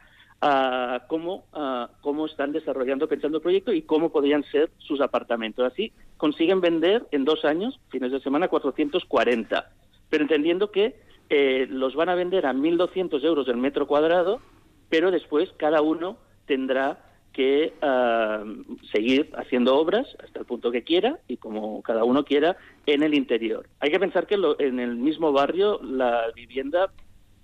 [0.43, 5.65] uh, cómo, uh, cómo están desarrollando, pensando el proyecto y cómo podrían ser sus apartamentos.
[5.65, 9.71] Así consiguen vender en dos años, fines de semana, 440,
[10.11, 10.97] pero entendiendo que
[11.31, 14.41] eh, los van a vender a 1.200 euros el metro cuadrado,
[14.89, 16.17] pero después cada uno
[16.47, 22.25] tendrá que uh, seguir haciendo obras hasta el punto que quiera y como cada uno
[22.25, 22.57] quiera
[22.87, 23.69] en el interior.
[23.81, 26.93] Hay que pensar que lo, en el mismo barrio la vivienda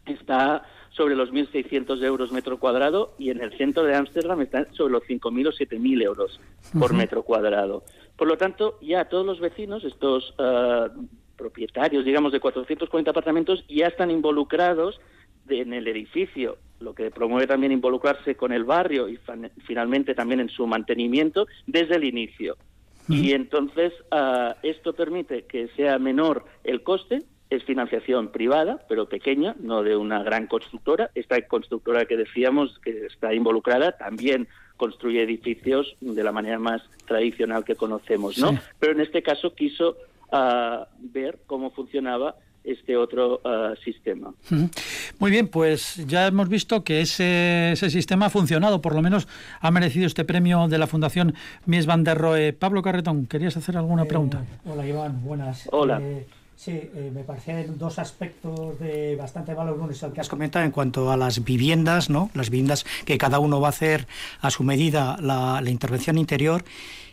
[0.06, 4.92] está sobre los 1.600 euros metro cuadrado y en el centro de Ámsterdam está sobre
[4.92, 6.40] los 5.000 o 7.000 euros
[6.78, 6.98] por uh -huh.
[6.98, 7.84] metro cuadrado.
[8.16, 10.88] Por lo tanto, ya todos los vecinos, estos uh,
[11.36, 15.00] propietarios, digamos, de 440 apartamentos ya están involucrados
[15.50, 19.18] en el edificio, lo que promueve también involucrarse con el barrio y
[19.66, 22.56] finalmente también en su mantenimiento desde el inicio.
[23.08, 29.56] Y entonces uh, esto permite que sea menor el coste, es financiación privada, pero pequeña,
[29.60, 31.10] no de una gran constructora.
[31.14, 34.46] Esta constructora que decíamos que está involucrada también
[34.76, 38.50] construye edificios de la manera más tradicional que conocemos, ¿no?
[38.50, 38.58] Sí.
[38.78, 39.96] Pero en este caso quiso
[40.30, 44.32] uh, ver cómo funcionaba este otro uh, sistema.
[45.18, 49.28] Muy bien, pues ya hemos visto que ese, ese, sistema ha funcionado, por lo menos
[49.60, 51.34] ha merecido este premio de la Fundación
[51.66, 52.52] Mies van der Rohe.
[52.52, 54.44] Pablo Carretón, ¿querías hacer alguna eh, pregunta?
[54.64, 55.68] Hola Iván, buenas.
[55.72, 56.00] Hola.
[56.02, 59.78] Eh, sí, eh, me parecen dos aspectos de bastante valor.
[59.78, 62.30] Uno es el que has comentado en cuanto a las viviendas, ¿no?
[62.34, 64.06] Las viviendas que cada uno va a hacer
[64.40, 66.64] a su medida la, la intervención interior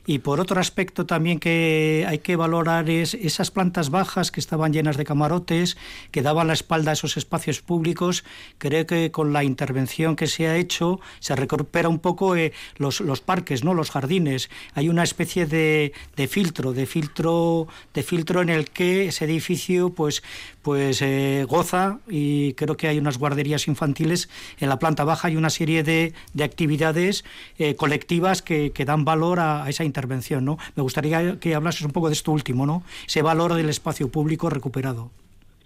[0.06, 4.72] y por otro aspecto también que hay que valorar es esas plantas bajas que estaban
[4.72, 5.78] llenas de camarotes,
[6.12, 8.24] que daban la espalda a esos espacios públicos.
[8.58, 13.02] Creo que con la intervención que se ha hecho se recupera un poco eh, los,
[13.02, 14.50] los parques, no los jardines.
[14.74, 19.90] Hay una especie de, de filtro, de filtro, de filtro en el que ese edificio
[19.90, 20.22] pues
[20.66, 25.36] pues eh, goza y creo que hay unas guarderías infantiles en la planta baja y
[25.36, 27.24] una serie de, de actividades
[27.60, 30.44] eh, colectivas que, que, dan valor a, a, esa intervención.
[30.44, 30.58] ¿no?
[30.76, 32.82] Me gustaría que hablases un poco de esto último, ¿no?
[33.06, 35.12] ese valor del espacio público recuperado.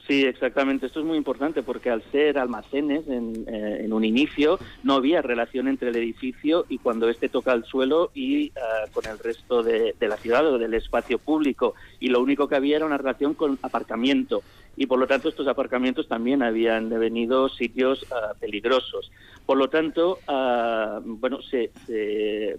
[0.09, 0.87] Sí, exactamente.
[0.87, 5.67] Esto es muy importante porque al ser almacenes en, eh, un inicio no había relación
[5.67, 9.93] entre el edificio y cuando éste toca el suelo y uh, con el resto de,
[9.99, 11.75] de, la ciudad o del espacio público.
[11.99, 14.41] Y lo único que había era una relación con aparcamiento
[14.75, 19.11] y por lo tanto estos aparcamientos también habían devenido sitios uh, peligrosos.
[19.45, 22.57] Por lo tanto, uh, bueno, se, se,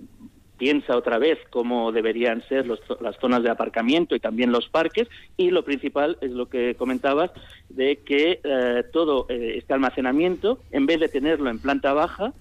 [0.60, 5.08] piensa otra vez cómo deberían ser los, las zonas de aparcamiento y también los parques
[5.38, 7.30] y lo principal es lo que comentabas
[7.70, 12.34] de que uh, todo eh, este almacenamiento, en vez de tenerlo en planta baja,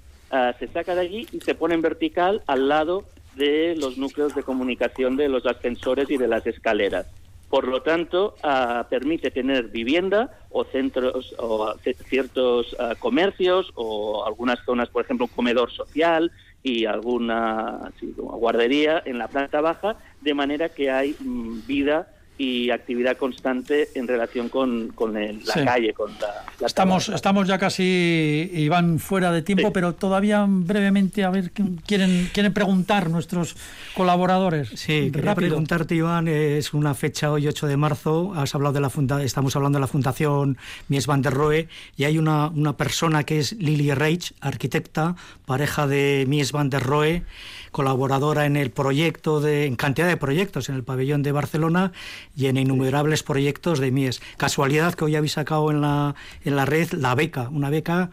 [0.59, 3.03] se saca de allí y se pone en vertical al lado
[3.35, 7.07] de los núcleos de comunicación de los ascensores y de las escaleras.
[7.49, 11.73] Por lo tanto, uh, permite tener vivienda o centros o
[12.09, 19.17] ciertos comercios o algunas zonas, por ejemplo, un comedor social y alguna sí, guardería en
[19.17, 22.09] la planta baja, de manera que hay mm, vida
[22.39, 25.65] y actividad constante en relación con, con el, la sí.
[25.65, 29.71] calle, con la, la estamos estamos ya casi Iván fuera de tiempo, sí.
[29.73, 31.51] pero todavía brevemente a ver
[31.85, 33.57] quieren quieren preguntar nuestros
[33.93, 34.69] colaboradores.
[34.69, 35.49] Sí, quería Rápido.
[35.49, 39.57] preguntarte Iván, es una fecha hoy 8 de marzo, has hablado de la funda, estamos
[39.57, 41.67] hablando de la Fundación Mies van der Rohe
[41.97, 46.83] y hay una una persona que es Lili Reich, arquitecta, pareja de Mies van der
[46.83, 47.23] Rohe
[47.71, 51.91] colaboradora en el proyecto de en cantidad de proyectos en el pabellón de Barcelona
[52.39, 54.21] y en innumerables proyectos de Mies.
[54.37, 56.15] Casualidad que hoy habéis sacado en la
[56.45, 58.11] en la red la beca, una beca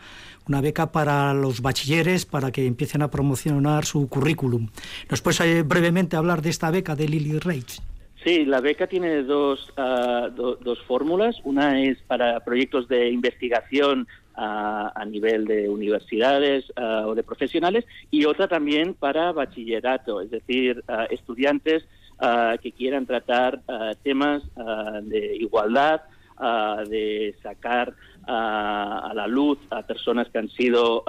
[0.48, 4.68] una beca para los bachilleres para que empiecen a promocionar su currículum.
[5.10, 7.80] ¿Nos puedes eh, brevemente hablar de esta beca de Lily Reich?
[8.22, 11.36] Sí, la beca tiene dos, uh, do, dos fórmulas.
[11.44, 17.84] Una es para proyectos de investigación uh, a nivel de universidades uh, o de profesionales
[18.10, 21.84] y otra también para bachillerato, es decir, estudiantes
[22.62, 23.60] que quieran tratar
[24.02, 24.42] temas
[25.02, 26.02] de igualdad,
[26.86, 27.94] de sacar
[28.26, 31.04] a la luz a personas que han sido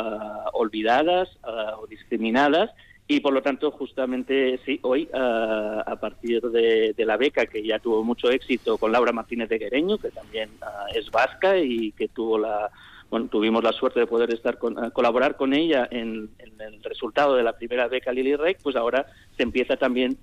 [0.53, 2.71] olvidadas o discriminadas.
[3.09, 8.03] Y por lo tanto, justamente sí, hoy, a partir de, la beca, que ya tuvo
[8.03, 10.49] mucho éxito con Laura Martínez de Guereño, que también
[10.93, 12.69] es vasca y que tuvo la,
[13.09, 17.43] bueno, tuvimos la suerte de poder estar con, colaborar con ella en, el resultado de
[17.43, 19.05] la primera beca Lily Rey, pues ahora
[19.37, 20.17] se empieza también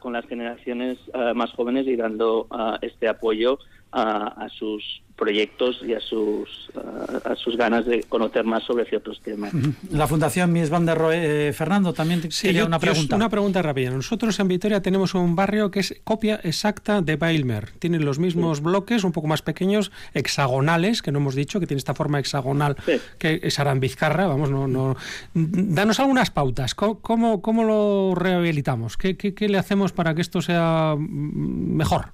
[0.00, 0.98] con las generaciones
[1.34, 2.48] más jóvenes y dando
[2.80, 3.58] este apoyo
[3.92, 6.70] a sus proyectos y a sus,
[7.24, 9.52] a, sus ganas de conocer más sobre ciertos temas.
[9.90, 13.16] La Fundación Mies van der Rohe, eh, Fernando, también sí, quería una pregunta.
[13.16, 13.90] una pregunta rápida.
[13.90, 17.72] Nosotros en Vitoria tenemos un barrio que es copia exacta de Bailmer.
[17.80, 21.78] Tienen los mismos bloques, un poco más pequeños, hexagonales, que no hemos dicho, que tiene
[21.78, 22.76] esta forma hexagonal
[23.18, 24.28] que es Arambizcarra.
[24.28, 24.96] Vamos, no, no.
[25.34, 26.74] Danos algunas pautas.
[26.74, 28.96] ¿Cómo, cómo, lo rehabilitamos?
[28.96, 32.12] ¿Qué, qué, qué le hacemos para que esto sea mejor?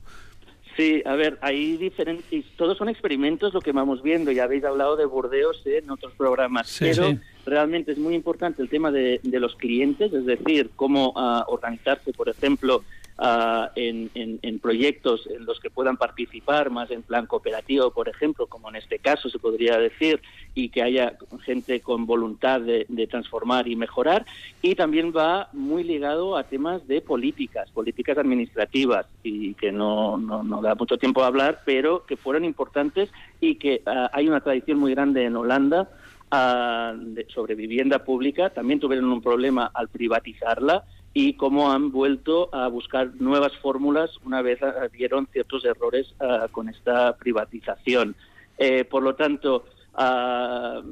[0.76, 4.96] Sí, a ver, hay diferentes, todos son experimentos lo que vamos viendo, ya habéis hablado
[4.96, 7.16] de Burdeos en otros programas, pero
[7.46, 12.28] realmente es muy importante el tema de, los clientes, es decir, cómo ah, organizarse, por
[12.28, 12.82] ejemplo,
[13.16, 18.70] Ah, en, proyectos en los que puedan participar más en plan cooperativo, por ejemplo, como
[18.70, 20.20] en este caso se podría decir,
[20.54, 24.26] y que haya gente con voluntad de, transformar y mejorar.
[24.62, 30.60] Y también va muy ligado a temas de políticas, políticas administrativas, y que no, no,
[30.60, 33.10] da mucho tiempo a hablar, pero que fueron importantes
[33.40, 35.88] y que ah, hay una tradición muy grande en Holanda
[36.32, 36.94] ah,
[37.28, 38.50] sobre vivienda pública.
[38.50, 40.84] También tuvieron un problema al privatizarla
[41.14, 44.58] y cómo han vuelto a buscar nuevas fórmulas una vez
[44.92, 46.12] vieron ciertos errores
[46.50, 48.16] con esta privatización.
[48.58, 50.82] Eh, por lo tanto, ah,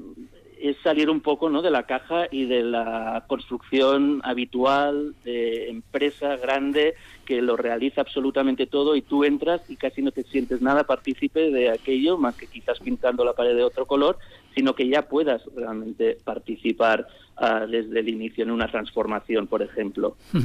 [0.62, 1.61] es salir un poco ¿no?
[1.61, 6.95] de la caja y de la construcción habitual de empresa grande
[7.25, 11.51] que lo realiza absolutamente todo y tú entras y casi no te sientes nada partícipe
[11.51, 14.18] de aquello, más que quizás pintando la pared de otro color,
[14.55, 17.07] sino que ya puedas realmente participar
[17.40, 20.16] uh, desde el inicio en una transformación, por ejemplo.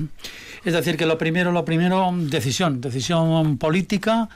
[0.66, 4.28] Es decir, que lo primero, lo primero, decisión, decisión política,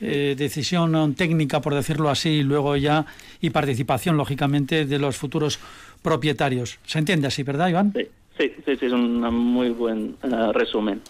[0.00, 3.04] eh, decisión técnica, por decirlo así, y luego ya,
[3.40, 5.58] y participación, lógicamente, de los futuros
[6.00, 6.78] propietarios.
[6.86, 7.92] ¿Se entiende así, verdad, Iván?
[7.94, 8.06] Sí,
[8.38, 11.02] sí, sí, es un muy buen uh, resumen.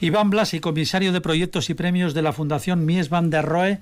[0.00, 3.78] Iván Blasi, comisario de proyectos y premios de la Fundación Mies van der Rohe,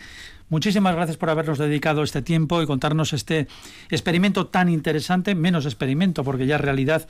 [0.50, 3.46] Muchísimas gracias por habernos dedicado este tiempo y contarnos este
[3.88, 7.08] experimento tan interesante, menos experimento porque ya es realidad,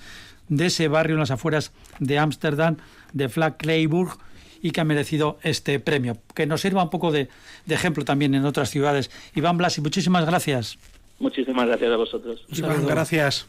[0.49, 2.77] de ese barrio en las afueras de Ámsterdam,
[3.13, 4.19] de Flag Clayburg,
[4.63, 6.19] y que ha merecido este premio.
[6.35, 7.29] Que nos sirva un poco de,
[7.67, 9.11] ejemplo también en otras ciudades.
[9.35, 10.79] Iván Blasi, muchísimas gracias.
[11.19, 12.45] Muchísimas gracias a vosotros.
[12.51, 13.47] Iván, gracias.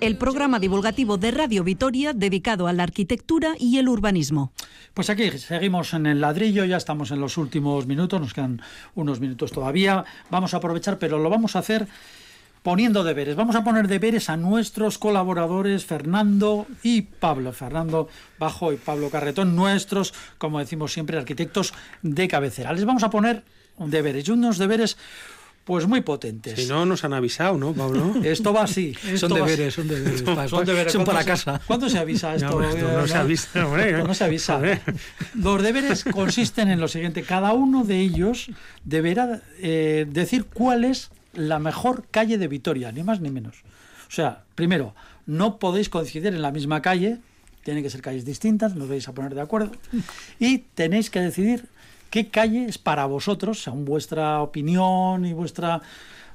[0.00, 4.52] El programa divulgativo de Radio Vitoria dedicado a la arquitectura y el urbanismo.
[4.94, 8.60] Pues aquí seguimos en el ladrillo, ya estamos en los últimos minutos, nos quedan
[8.96, 10.04] unos minutos todavía.
[10.28, 11.86] Vamos a aprovechar, pero lo vamos a hacer
[12.64, 13.36] poniendo deberes.
[13.36, 17.52] Vamos a poner deberes a nuestros colaboradores Fernando y Pablo.
[17.52, 18.08] Fernando
[18.40, 22.72] Bajo y Pablo Carretón, nuestros, como decimos siempre, arquitectos de cabecera.
[22.72, 23.44] Les vamos a poner
[23.78, 24.96] deberes y unos deberes
[25.64, 26.60] pues muy potentes.
[26.60, 28.14] Si no, nos han avisado, ¿no, Pablo?
[28.22, 28.94] Esto va así.
[29.16, 30.20] son deberes, son deberes.
[30.50, 30.92] son, deberes.
[30.92, 31.60] son para casa.
[31.66, 32.60] ¿Cuándo se avisa esto?
[32.60, 33.90] No, esto no, se avisa, hombre.
[33.90, 34.60] Esto no se avisa.
[35.34, 37.22] Los deberes consisten en lo siguiente.
[37.22, 38.50] Cada uno de ellos
[38.84, 43.62] deberá eh, decir cuál es la mejor calle de Vitoria, ni más ni menos.
[44.08, 44.94] O sea, primero,
[45.26, 47.18] no podéis coincidir en la misma calle,
[47.64, 49.72] tienen que ser calles distintas, nos vais a poner de acuerdo,
[50.38, 51.68] y tenéis que decidir
[52.14, 55.82] qué calle es para vosotros, según vuestra opinión y vuestra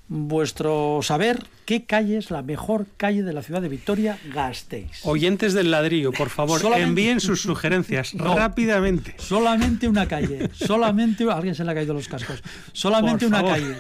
[0.10, 5.00] vuestro saber, qué calle es la mejor calle de la ciudad de Vitoria Gasteiz.
[5.04, 6.90] Oyentes del ladrillo, por favor, solamente...
[6.90, 9.16] envíen sus sugerencias no, rápidamente.
[9.20, 12.44] Solamente una calle, solamente alguien se le ha caído los cascos.
[12.74, 13.54] Solamente por una favor.
[13.54, 13.76] calle.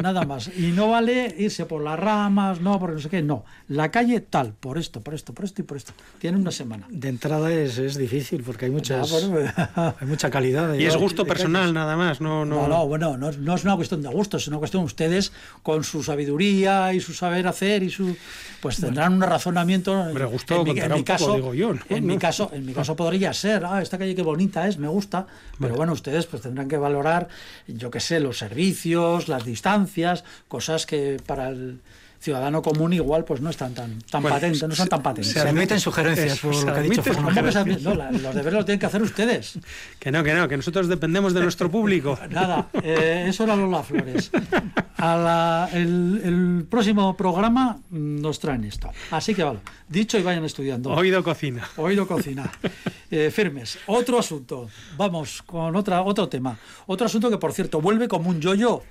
[0.00, 0.50] Nada más.
[0.56, 3.22] Y no vale irse por las ramas, no, porque no sé qué.
[3.22, 3.44] No.
[3.68, 5.92] La calle tal, por esto, por esto, por esto y por esto.
[6.18, 6.86] Tiene una semana.
[6.90, 10.68] De entrada es, es difícil porque hay muchas Ah, bueno, hay mucha calidad.
[10.72, 11.74] de- Y es gusto de personal, calles.
[11.74, 12.20] nada más.
[12.20, 12.62] No, no...
[12.62, 15.84] No, no, bueno, no, no es una cuestión de gusto, es una cuestión ustedes con
[15.84, 18.16] su sabiduría y su saber hacer y su
[18.60, 19.92] pues tendrán un razonamiento.
[19.92, 21.80] Hombre, gusto en mi, en mi un poco, caso, digo yo, ¿no?
[21.90, 24.88] en mi caso, en mi caso podría ser, ah, esta calle qué bonita es, me
[24.88, 25.26] gusta,
[25.60, 27.28] pero bueno, ustedes pues tendrán que valorar,
[27.68, 29.63] yo qué sé, los servicios, las distancias,
[30.48, 31.80] cosas que para el
[32.20, 35.32] ciudadano común igual pues no están tan tan Bueno, patentes, no son tan patentes.
[35.32, 37.28] Se admiten sugerencias por lo que ha dicho admiten Fernando.
[37.34, 37.82] ¿Cómo que se admite?
[37.82, 39.58] No, la- los deberes los tienen que hacer ustedes.
[40.00, 42.18] Que no, que no, que nosotros dependemos de nuestro público.
[42.30, 44.30] Nada, eh, eso era Lola Flores.
[44.96, 48.88] A la- el, el próximo programa nos traen esto.
[49.10, 49.58] Así que vale,
[49.88, 50.92] dicho y vayan estudiando.
[50.92, 51.68] Oído cocina.
[51.76, 52.50] Oído cocina.
[53.10, 53.78] Eh, firmes.
[53.86, 54.68] Otro asunto.
[54.96, 56.56] Vamos con otra, otro tema.
[56.86, 58.82] Otro asunto que, por cierto, vuelve como un yo-yo.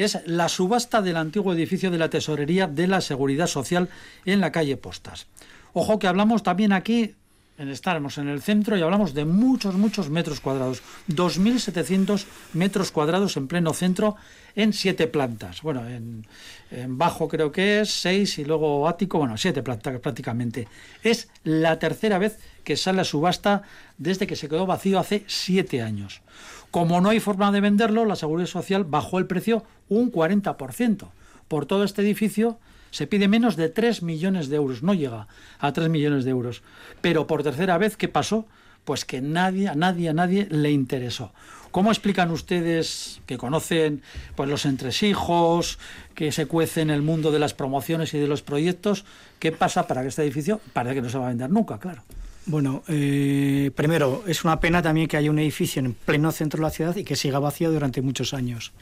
[0.00, 3.90] Es la subasta del antiguo edificio de la Tesorería de la Seguridad Social
[4.24, 5.26] en la calle Postas.
[5.74, 7.16] Ojo que hablamos también aquí,
[7.58, 10.80] en estaremos en el centro, y hablamos de muchos, muchos metros cuadrados.
[11.08, 12.24] 2.700
[12.54, 14.16] metros cuadrados en pleno centro
[14.54, 15.62] en siete plantas.
[15.62, 16.26] Bueno, en,
[16.70, 20.68] en bajo creo que es seis y luego ático, bueno, siete plantas prácticamente.
[21.02, 23.62] Es la tercera vez que sale a subasta
[23.98, 26.22] desde que se quedó vacío hace siete años.
[26.70, 31.08] Como no hay forma de venderlo, la Seguridad Social bajó el precio un 40%.
[31.48, 32.58] Por todo este edificio
[32.90, 35.26] se pide menos de 3 millones de euros, no llega
[35.58, 36.62] a 3 millones de euros.
[37.00, 38.46] Pero por tercera vez, ¿qué pasó?
[38.84, 41.32] Pues que nadie, a nadie, a nadie le interesó.
[41.70, 44.02] ¿Cómo explican ustedes que conocen
[44.34, 45.78] pues, los entresijos,
[46.14, 49.04] que se cuecen el mundo de las promociones y de los proyectos?
[49.38, 52.02] ¿Qué pasa para que este edificio parece que no se va a vender nunca, claro?
[52.46, 56.62] Bueno, eh, primero, es una pena también que haya un edificio en pleno centro de
[56.62, 58.72] la ciudad y que siga vacío durante muchos años.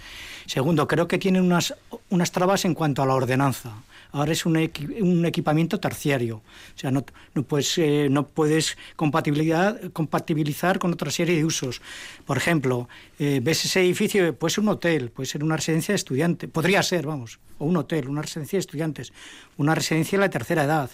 [0.47, 1.75] Segundo, creo que tienen unas,
[2.09, 3.73] unas trabas en cuanto a la ordenanza.
[4.11, 6.37] Ahora es un, equi- un equipamiento terciario.
[6.37, 7.05] O sea, no,
[7.35, 11.83] no puedes, eh, no puedes compatibilidad, compatibilizar con otra serie de usos.
[12.25, 12.89] Por ejemplo,
[13.19, 16.83] eh, ves ese edificio, puede ser un hotel, puede ser una residencia de estudiantes, podría
[16.83, 19.13] ser, vamos, o un hotel, una residencia de estudiantes,
[19.57, 20.91] una residencia de la tercera edad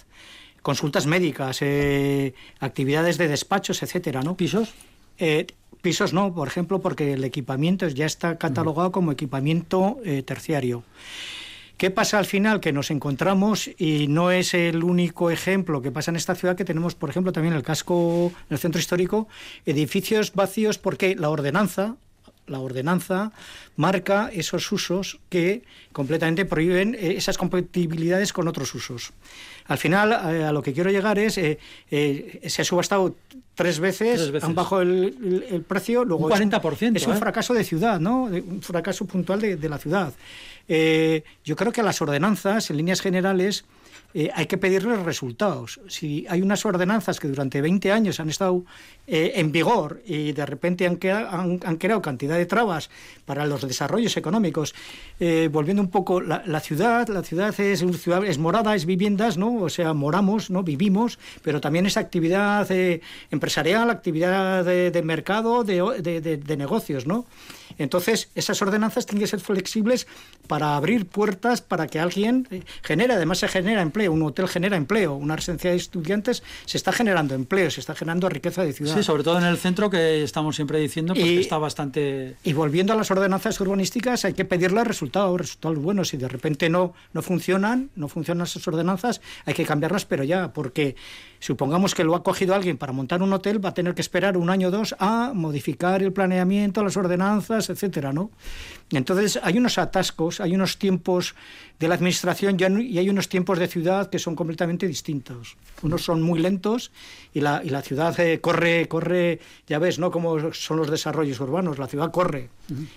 [0.61, 4.35] consultas médicas, eh, actividades de despachos, etcétera, ¿no?
[4.35, 4.73] ¿Pisos?
[5.19, 5.45] Eh,
[5.83, 10.83] pisos no, por ejemplo, porque el equipamiento ya está catalogado como equipamiento eh, terciario.
[11.77, 12.61] ¿Qué pasa al final?
[12.61, 16.63] Que nos encontramos, y no es el único ejemplo que pasa en esta ciudad, que
[16.63, 19.27] tenemos, por ejemplo, también el casco, en el centro histórico,
[19.65, 21.95] edificios vacíos porque la ordenanza,
[22.47, 23.33] la ordenanza
[23.75, 29.11] marca esos usos que completamente prohíben eh, esas compatibilidades con otros usos.
[29.67, 31.57] Al final, eh, a lo que quiero llegar es, eh,
[31.91, 33.15] eh, se ha subastado
[33.55, 34.47] tres veces, Tres veces.
[34.47, 34.91] han bajado el,
[35.23, 37.17] el- el precio, luego Un es 40%, Es un ¿eh?
[37.17, 38.25] fracaso de ciudad, ¿no?
[38.25, 40.13] Un fracaso puntual de, de la ciudad.
[40.67, 43.65] Eh, yo creo que a las ordenanzas, en líneas generales,
[44.13, 45.81] eh, hay que pedirles resultados.
[45.89, 48.63] Si hay unas ordenanzas que durante 20 años han estado
[49.07, 50.97] eh, en vigor y de repente han,
[51.29, 52.89] han- han creado cantidad de trabas
[53.25, 54.73] para los desarrollos económicos,
[55.19, 59.57] eh, volviendo un poco la, la ciudad, la ciudad es, es morada, es viviendas, ¿no?
[59.57, 60.63] O sea, moramos, ¿no?
[60.63, 63.01] Vivimos, pero también es actividad eh,
[63.45, 67.25] empresarial, actividad de, mercado, de, de- de- de negocios, ¿no?
[67.77, 70.07] Entonces, esas ordenanzas tienen que ser flexibles
[70.47, 74.77] para abrir puertas para que alguien eh, genere, además se genera empleo, un hotel genera
[74.77, 78.95] empleo, una residencia de estudiantes se está generando empleo, se está generando riqueza de ciudad.
[78.95, 82.35] Sí, sobre todo en el centro que estamos siempre diciendo pues, Y- que está bastante...
[82.43, 86.09] Y volviendo a las ordenanzas urbanísticas, hay que pedirles resultados, resultados buenos.
[86.09, 90.53] Si de repente no, no funcionan, no funcionan esas ordenanzas, hay que cambiarlas, pero ya,
[90.53, 90.95] porque
[91.39, 94.37] supongamos que lo ha cogido alguien para montar un hotel, va a tener que esperar
[94.37, 98.31] un año o dos a modificar el planeamiento, las ordenanzas etcétera, ¿no?
[98.91, 101.35] Entonces hay unos atascos, hay unos tiempos
[101.79, 105.57] de la administración y hay unos tiempos de ciudad que son completamente distintos.
[105.81, 106.91] Unos son muy lentos
[107.33, 110.11] y la, y la ciudad eh, corre, corre, ya ves, ¿no?
[110.11, 112.49] Como son los desarrollos urbanos, la ciudad corre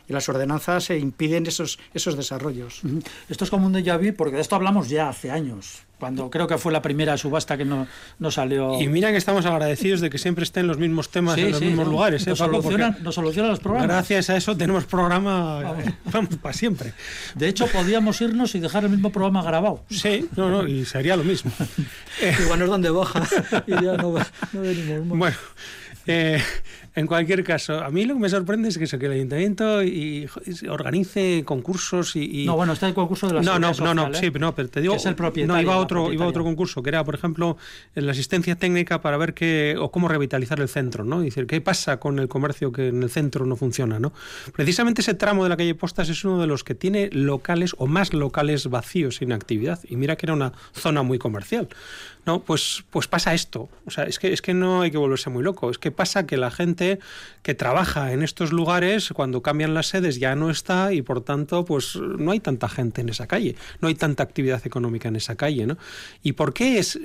[0.09, 2.83] y las ordenanzas impiden esos, esos desarrollos.
[3.29, 6.47] Esto es como un déjà vu porque de esto hablamos ya hace años cuando creo
[6.47, 7.87] que fue la primera subasta que no,
[8.19, 8.81] no, salió.
[8.81, 11.89] Y mira que estamos agradecidos de que siempre estén los mismos temas en los mismos
[11.89, 12.27] lugares.
[12.27, 13.89] ¿eh, nos, solucionan, nos, solucionan, los programas.
[13.89, 15.75] Gracias a eso tenemos programa
[16.13, 16.93] vamos, para siempre.
[17.35, 19.85] De hecho, podíamos irnos y dejar el mismo programa grabado.
[19.91, 21.51] Sí, no, no, y sería lo mismo.
[22.43, 23.27] Igual no es donde baja
[23.67, 24.15] y ya no,
[24.53, 25.19] no venimos más.
[25.19, 25.37] Bueno.
[26.11, 26.43] Eh,
[26.99, 29.83] en cualquier caso, a mí lo que me sorprende es que, eso, que el ayuntamiento
[29.83, 30.29] y,
[30.69, 34.31] organice concursos y, No, bueno, está el concurso de la No, no, no, no, sí,
[34.39, 34.95] no, pero te digo...
[34.95, 37.57] es el propietario, no, iba a, otro, iba a otro concurso, que era, por ejemplo,
[37.95, 41.21] la asistencia técnica para ver qué o cómo revitalizar el centro, ¿no?
[41.21, 44.13] decir, ¿qué pasa con el comercio que en el centro no funciona, no?
[44.53, 47.87] Precisamente ese tramo de la calle Postas es uno de los que tiene locales o
[47.87, 49.81] más locales vacíos sin actividad.
[49.89, 51.69] Y mira que era una zona muy comercial.
[52.27, 53.69] No, pues, pues pasa esto.
[53.87, 55.71] O sea, es que, es que no hay que volverse muy loco.
[55.71, 56.88] Es que pasa que la gente
[57.43, 61.65] que trabaja en estos lugares, cuando cambian las sedes, ya no está y por tanto,
[61.65, 65.35] pues no hay tanta gente en esa calle, no hay tanta actividad económica en esa
[65.35, 65.79] calle, ¿no?
[66.23, 66.99] ¿Y por qué es?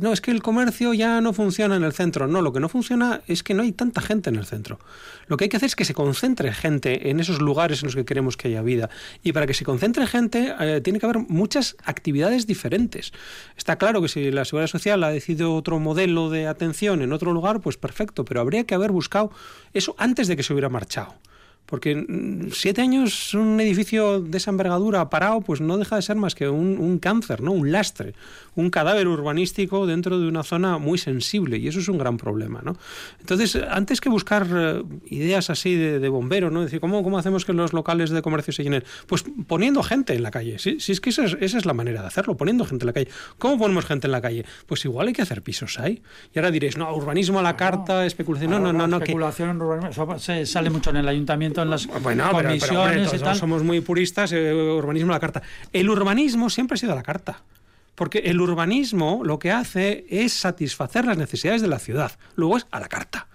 [0.00, 2.28] No, es que el comercio ya no funciona en el centro.
[2.28, 4.78] No, lo que no funciona es que no hay tanta gente en el centro.
[5.26, 7.96] Lo que hay que hacer es que se concentre gente en esos lugares en los
[7.96, 8.90] que queremos que haya vida.
[9.22, 13.12] Y para que se concentre gente, eh, tiene que haber muchas actividades diferentes.
[13.56, 17.32] Está claro que si la seguridad social ha decidido otro modelo de atención en otro
[17.32, 19.27] lugar, pues perfecto, pero habría que haber buscado
[19.72, 21.14] eso antes de que se hubiera marchado.
[21.68, 26.16] Porque mm, siete años un edificio de esa envergadura parado, pues no deja de ser
[26.16, 27.52] más que un, cáncer, ¿no?
[27.52, 28.14] Un lastre,
[28.54, 32.62] un cadáver urbanístico dentro de una zona muy sensible, y eso es un gran problema,
[32.64, 32.76] ¿no?
[33.20, 36.62] Entonces, antes que buscar eh, ideas así de, bombero, ¿no?
[36.62, 38.82] Decir, ¿cómo, ¿cómo hacemos que los locales de comercio se llenen?
[39.06, 40.58] Pues poniendo gente en la calle.
[40.58, 43.08] Si, es que esa es, la manera de hacerlo, poniendo gente en la calle.
[43.36, 44.46] ¿Cómo ponemos gente en la calle?
[44.66, 46.02] Pues igual hay que hacer pisos ahí.
[46.34, 48.50] Y ahora diréis, no, urbanismo a la carta, especulación.
[48.50, 48.96] No, no, no, no.
[48.96, 54.32] Especulación, urbanismo, se sale mucho en el ayuntamiento en las bueno, pero, somos muy puristas,
[54.32, 55.42] eh, urbanismo a la carta.
[55.72, 57.42] El urbanismo siempre ha sido a la carta.
[57.94, 62.12] Porque el urbanismo lo que hace es satisfacer las necesidades de la ciudad.
[62.36, 63.26] Luego es a la carta.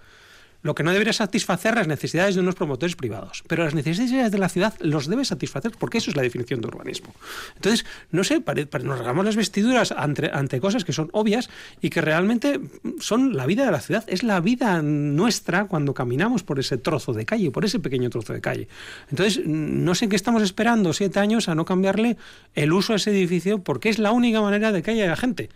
[0.64, 4.38] Lo que no debería satisfacer las necesidades de unos promotores privados, pero las necesidades de
[4.38, 7.14] la ciudad los debe satisfacer, porque eso es la definición de urbanismo.
[7.54, 8.42] Entonces, no sé,
[8.82, 11.50] nos regamos las vestiduras ante, ante cosas que son obvias
[11.82, 12.60] y que realmente
[12.98, 17.12] son la vida de la ciudad, es la vida nuestra cuando caminamos por ese trozo
[17.12, 18.68] de calle, por ese pequeño trozo de calle.
[19.10, 22.16] Entonces, no sé qué estamos esperando siete años a no cambiarle
[22.54, 25.50] el uso a ese edificio, porque es la única manera de que haya gente.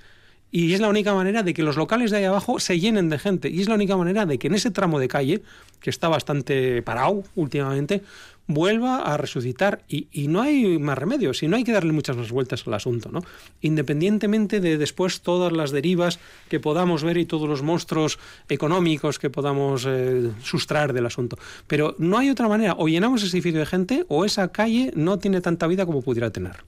[0.51, 3.19] Y es la única manera de que los locales de ahí abajo se llenen de
[3.19, 3.51] gente.
[3.51, 5.43] Y es la única manera de que en ese tramo de calle,
[5.81, 8.03] que está bastante parado últimamente,
[8.49, 12.33] vuelva a resucitar y, no hay más remedio, si no hay que darle muchas más
[12.33, 13.23] vueltas al asunto, ¿no?
[13.61, 16.19] Independientemente de después todas las derivas
[16.49, 18.19] que podamos ver y todos los monstruos
[18.49, 21.39] económicos que podamos eh, sustraer del asunto.
[21.67, 25.19] Pero no hay otra manera, o llenamos ese edificio de gente o esa calle no
[25.19, 26.65] tiene tanta vida como pudiera tener.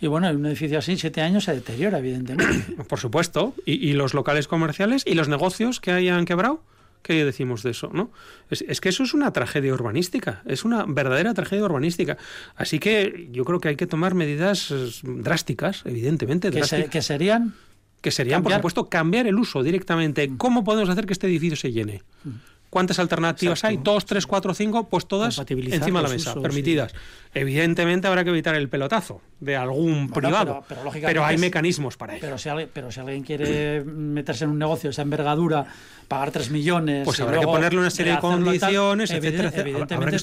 [0.00, 2.82] Y bueno, un edificio así, siete años se deteriora, evidentemente.
[2.88, 6.60] Por supuesto, y los locales comerciales y los negocios que hayan quebrado
[7.02, 7.90] ¿Qué decimos de eso?
[7.92, 8.10] ¿no?
[8.50, 12.16] Es, que eso es una tragedia urbanística, es una verdadera tragedia urbanística.
[12.56, 14.72] Así que yo creo que hay que tomar medidas
[15.02, 16.50] drásticas, evidentemente.
[16.50, 16.90] Drásticas.
[16.90, 17.54] ¿Que, serían?
[18.00, 20.28] Que serían, por supuesto, cambiar el uso directamente.
[20.28, 20.36] Mm.
[20.36, 22.02] ¿Cómo podemos hacer que este edificio se llene?
[22.72, 23.76] ¿Cuántas alternativas hay?
[23.76, 26.94] Dos, tres, cuatro, cinco, pues todas encima de la mesa, permitidas.
[27.34, 30.64] Evidentemente habrá que evitar el pelotazo de algún privado,
[31.02, 32.22] pero, hay mecanismos para ello.
[32.22, 35.66] Pero si, alguien, pero si alguien quiere meterse en un negocio de esa envergadura,
[36.08, 37.04] pagar tres millones...
[37.04, 40.18] Pues habrá que ponerle una serie de condiciones, etcétera, Evidentemente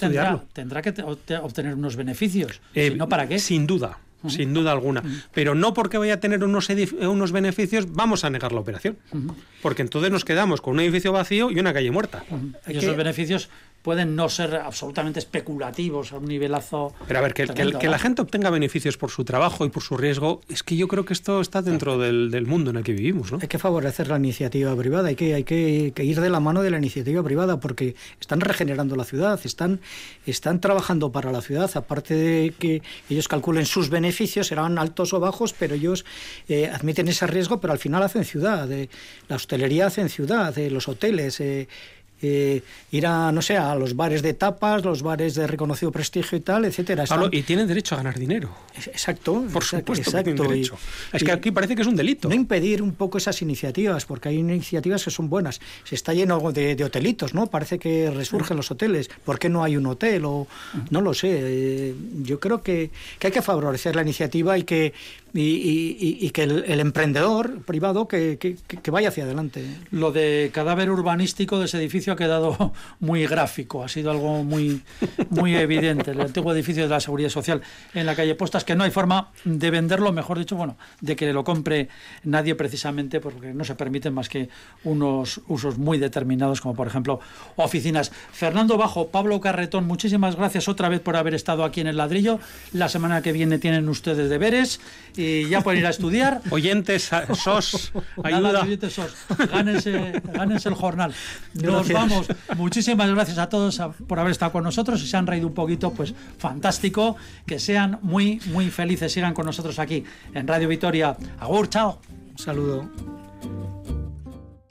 [0.52, 1.04] tendrá, que
[1.36, 2.62] obtener unos beneficios.
[2.74, 3.38] Eh, no, ¿para qué?
[3.38, 5.04] Sin duda sin duda alguna.
[5.34, 6.70] Pero no porque vaya a tener unos,
[7.02, 8.98] unos beneficios vamos a negar la operación.
[9.62, 12.24] Porque entonces nos quedamos con un edificio vacío y una calle muerta.
[12.68, 13.50] Y esos beneficios
[13.82, 16.94] pueden no ser absolutamente especulativos a un nivelazo.
[17.08, 19.96] Pero a ver, que, que, la gente obtenga beneficios por su trabajo y por su
[19.96, 22.92] riesgo, es que yo creo que esto está dentro del, del mundo en el que
[22.92, 23.32] vivimos.
[23.32, 23.40] ¿no?
[23.42, 26.72] Hay que favorecer la iniciativa privada, hay que, hay que, ir de la mano de
[26.72, 29.80] la iniciativa privada porque están regenerando la ciudad, están,
[30.26, 35.20] están trabajando para la ciudad, aparte de que ellos calculen sus beneficios, serán altos o
[35.20, 36.06] bajos, pero ellos
[36.48, 38.68] eh, admiten ese riesgo, pero al final hacen ciudad.
[39.28, 41.42] la hostelería hace ciudad, los hoteles.
[42.22, 42.62] Eh,
[42.92, 46.42] ir a, no sé, a los bares de tapas, los bares de reconocido prestigio y
[46.42, 47.06] tal, etcétera.
[47.06, 48.50] Pablo, y tienen derecho a ganar dinero.
[48.76, 49.46] Exacto.
[49.52, 50.78] Por supuesto que tienen derecho.
[51.14, 52.28] es que aquí parece que es un delito.
[52.28, 55.62] No impedir un poco esas iniciativas, porque hay iniciativas que son buenas.
[55.84, 57.48] Se está lleno de, hotelitos, ¿no?
[57.48, 59.10] Parece que resurgen los hoteles.
[59.24, 60.26] ¿Por qué no hay un hotel?
[60.26, 60.48] O,
[60.90, 61.30] no lo sé.
[61.32, 64.94] Eh, yo creo que, que hay que favorecer la iniciativa y que
[65.34, 68.58] y, que el, emprendedor privado que,
[68.92, 69.64] vaya hacia adelante.
[69.92, 74.82] Lo de cadáver urbanístico de ese edificio ha quedado muy gráfico, ha sido algo muy,
[75.30, 76.12] muy evidente.
[76.12, 77.62] El antiguo edificio de la Seguridad Social
[77.94, 81.32] en la calle Postas, que no hay forma de venderlo, mejor dicho, bueno, de que
[81.34, 81.90] lo compre
[82.24, 84.50] nadie precisamente porque no se permiten más que
[84.84, 87.20] unos usos muy determinados, como por ejemplo
[87.56, 88.12] oficinas.
[88.32, 92.40] Fernando Bajo, Pablo Carretón, muchísimas gracias otra vez por haber estado aquí en el ladrillo.
[92.74, 94.80] La semana que viene tienen ustedes deberes
[95.20, 96.42] y ya pueden ir a estudiar.
[96.50, 97.92] Oyentes, SOS,
[98.24, 98.62] ayuda.
[98.62, 99.14] oyentes SOS,
[99.52, 101.14] gánense, gánense, el jornal.
[101.56, 102.28] Nos vamos.
[102.56, 105.02] Muchísimas gracias a todos por haber estado con nosotros.
[105.02, 107.18] Si se han reído un poquito, pues fantástico.
[107.46, 109.12] Que sean muy, muy felices.
[109.12, 111.18] Sigan con nosotros aquí en Radio Vitoria.
[111.40, 112.00] Agur, chao.
[112.32, 112.90] Un saludo.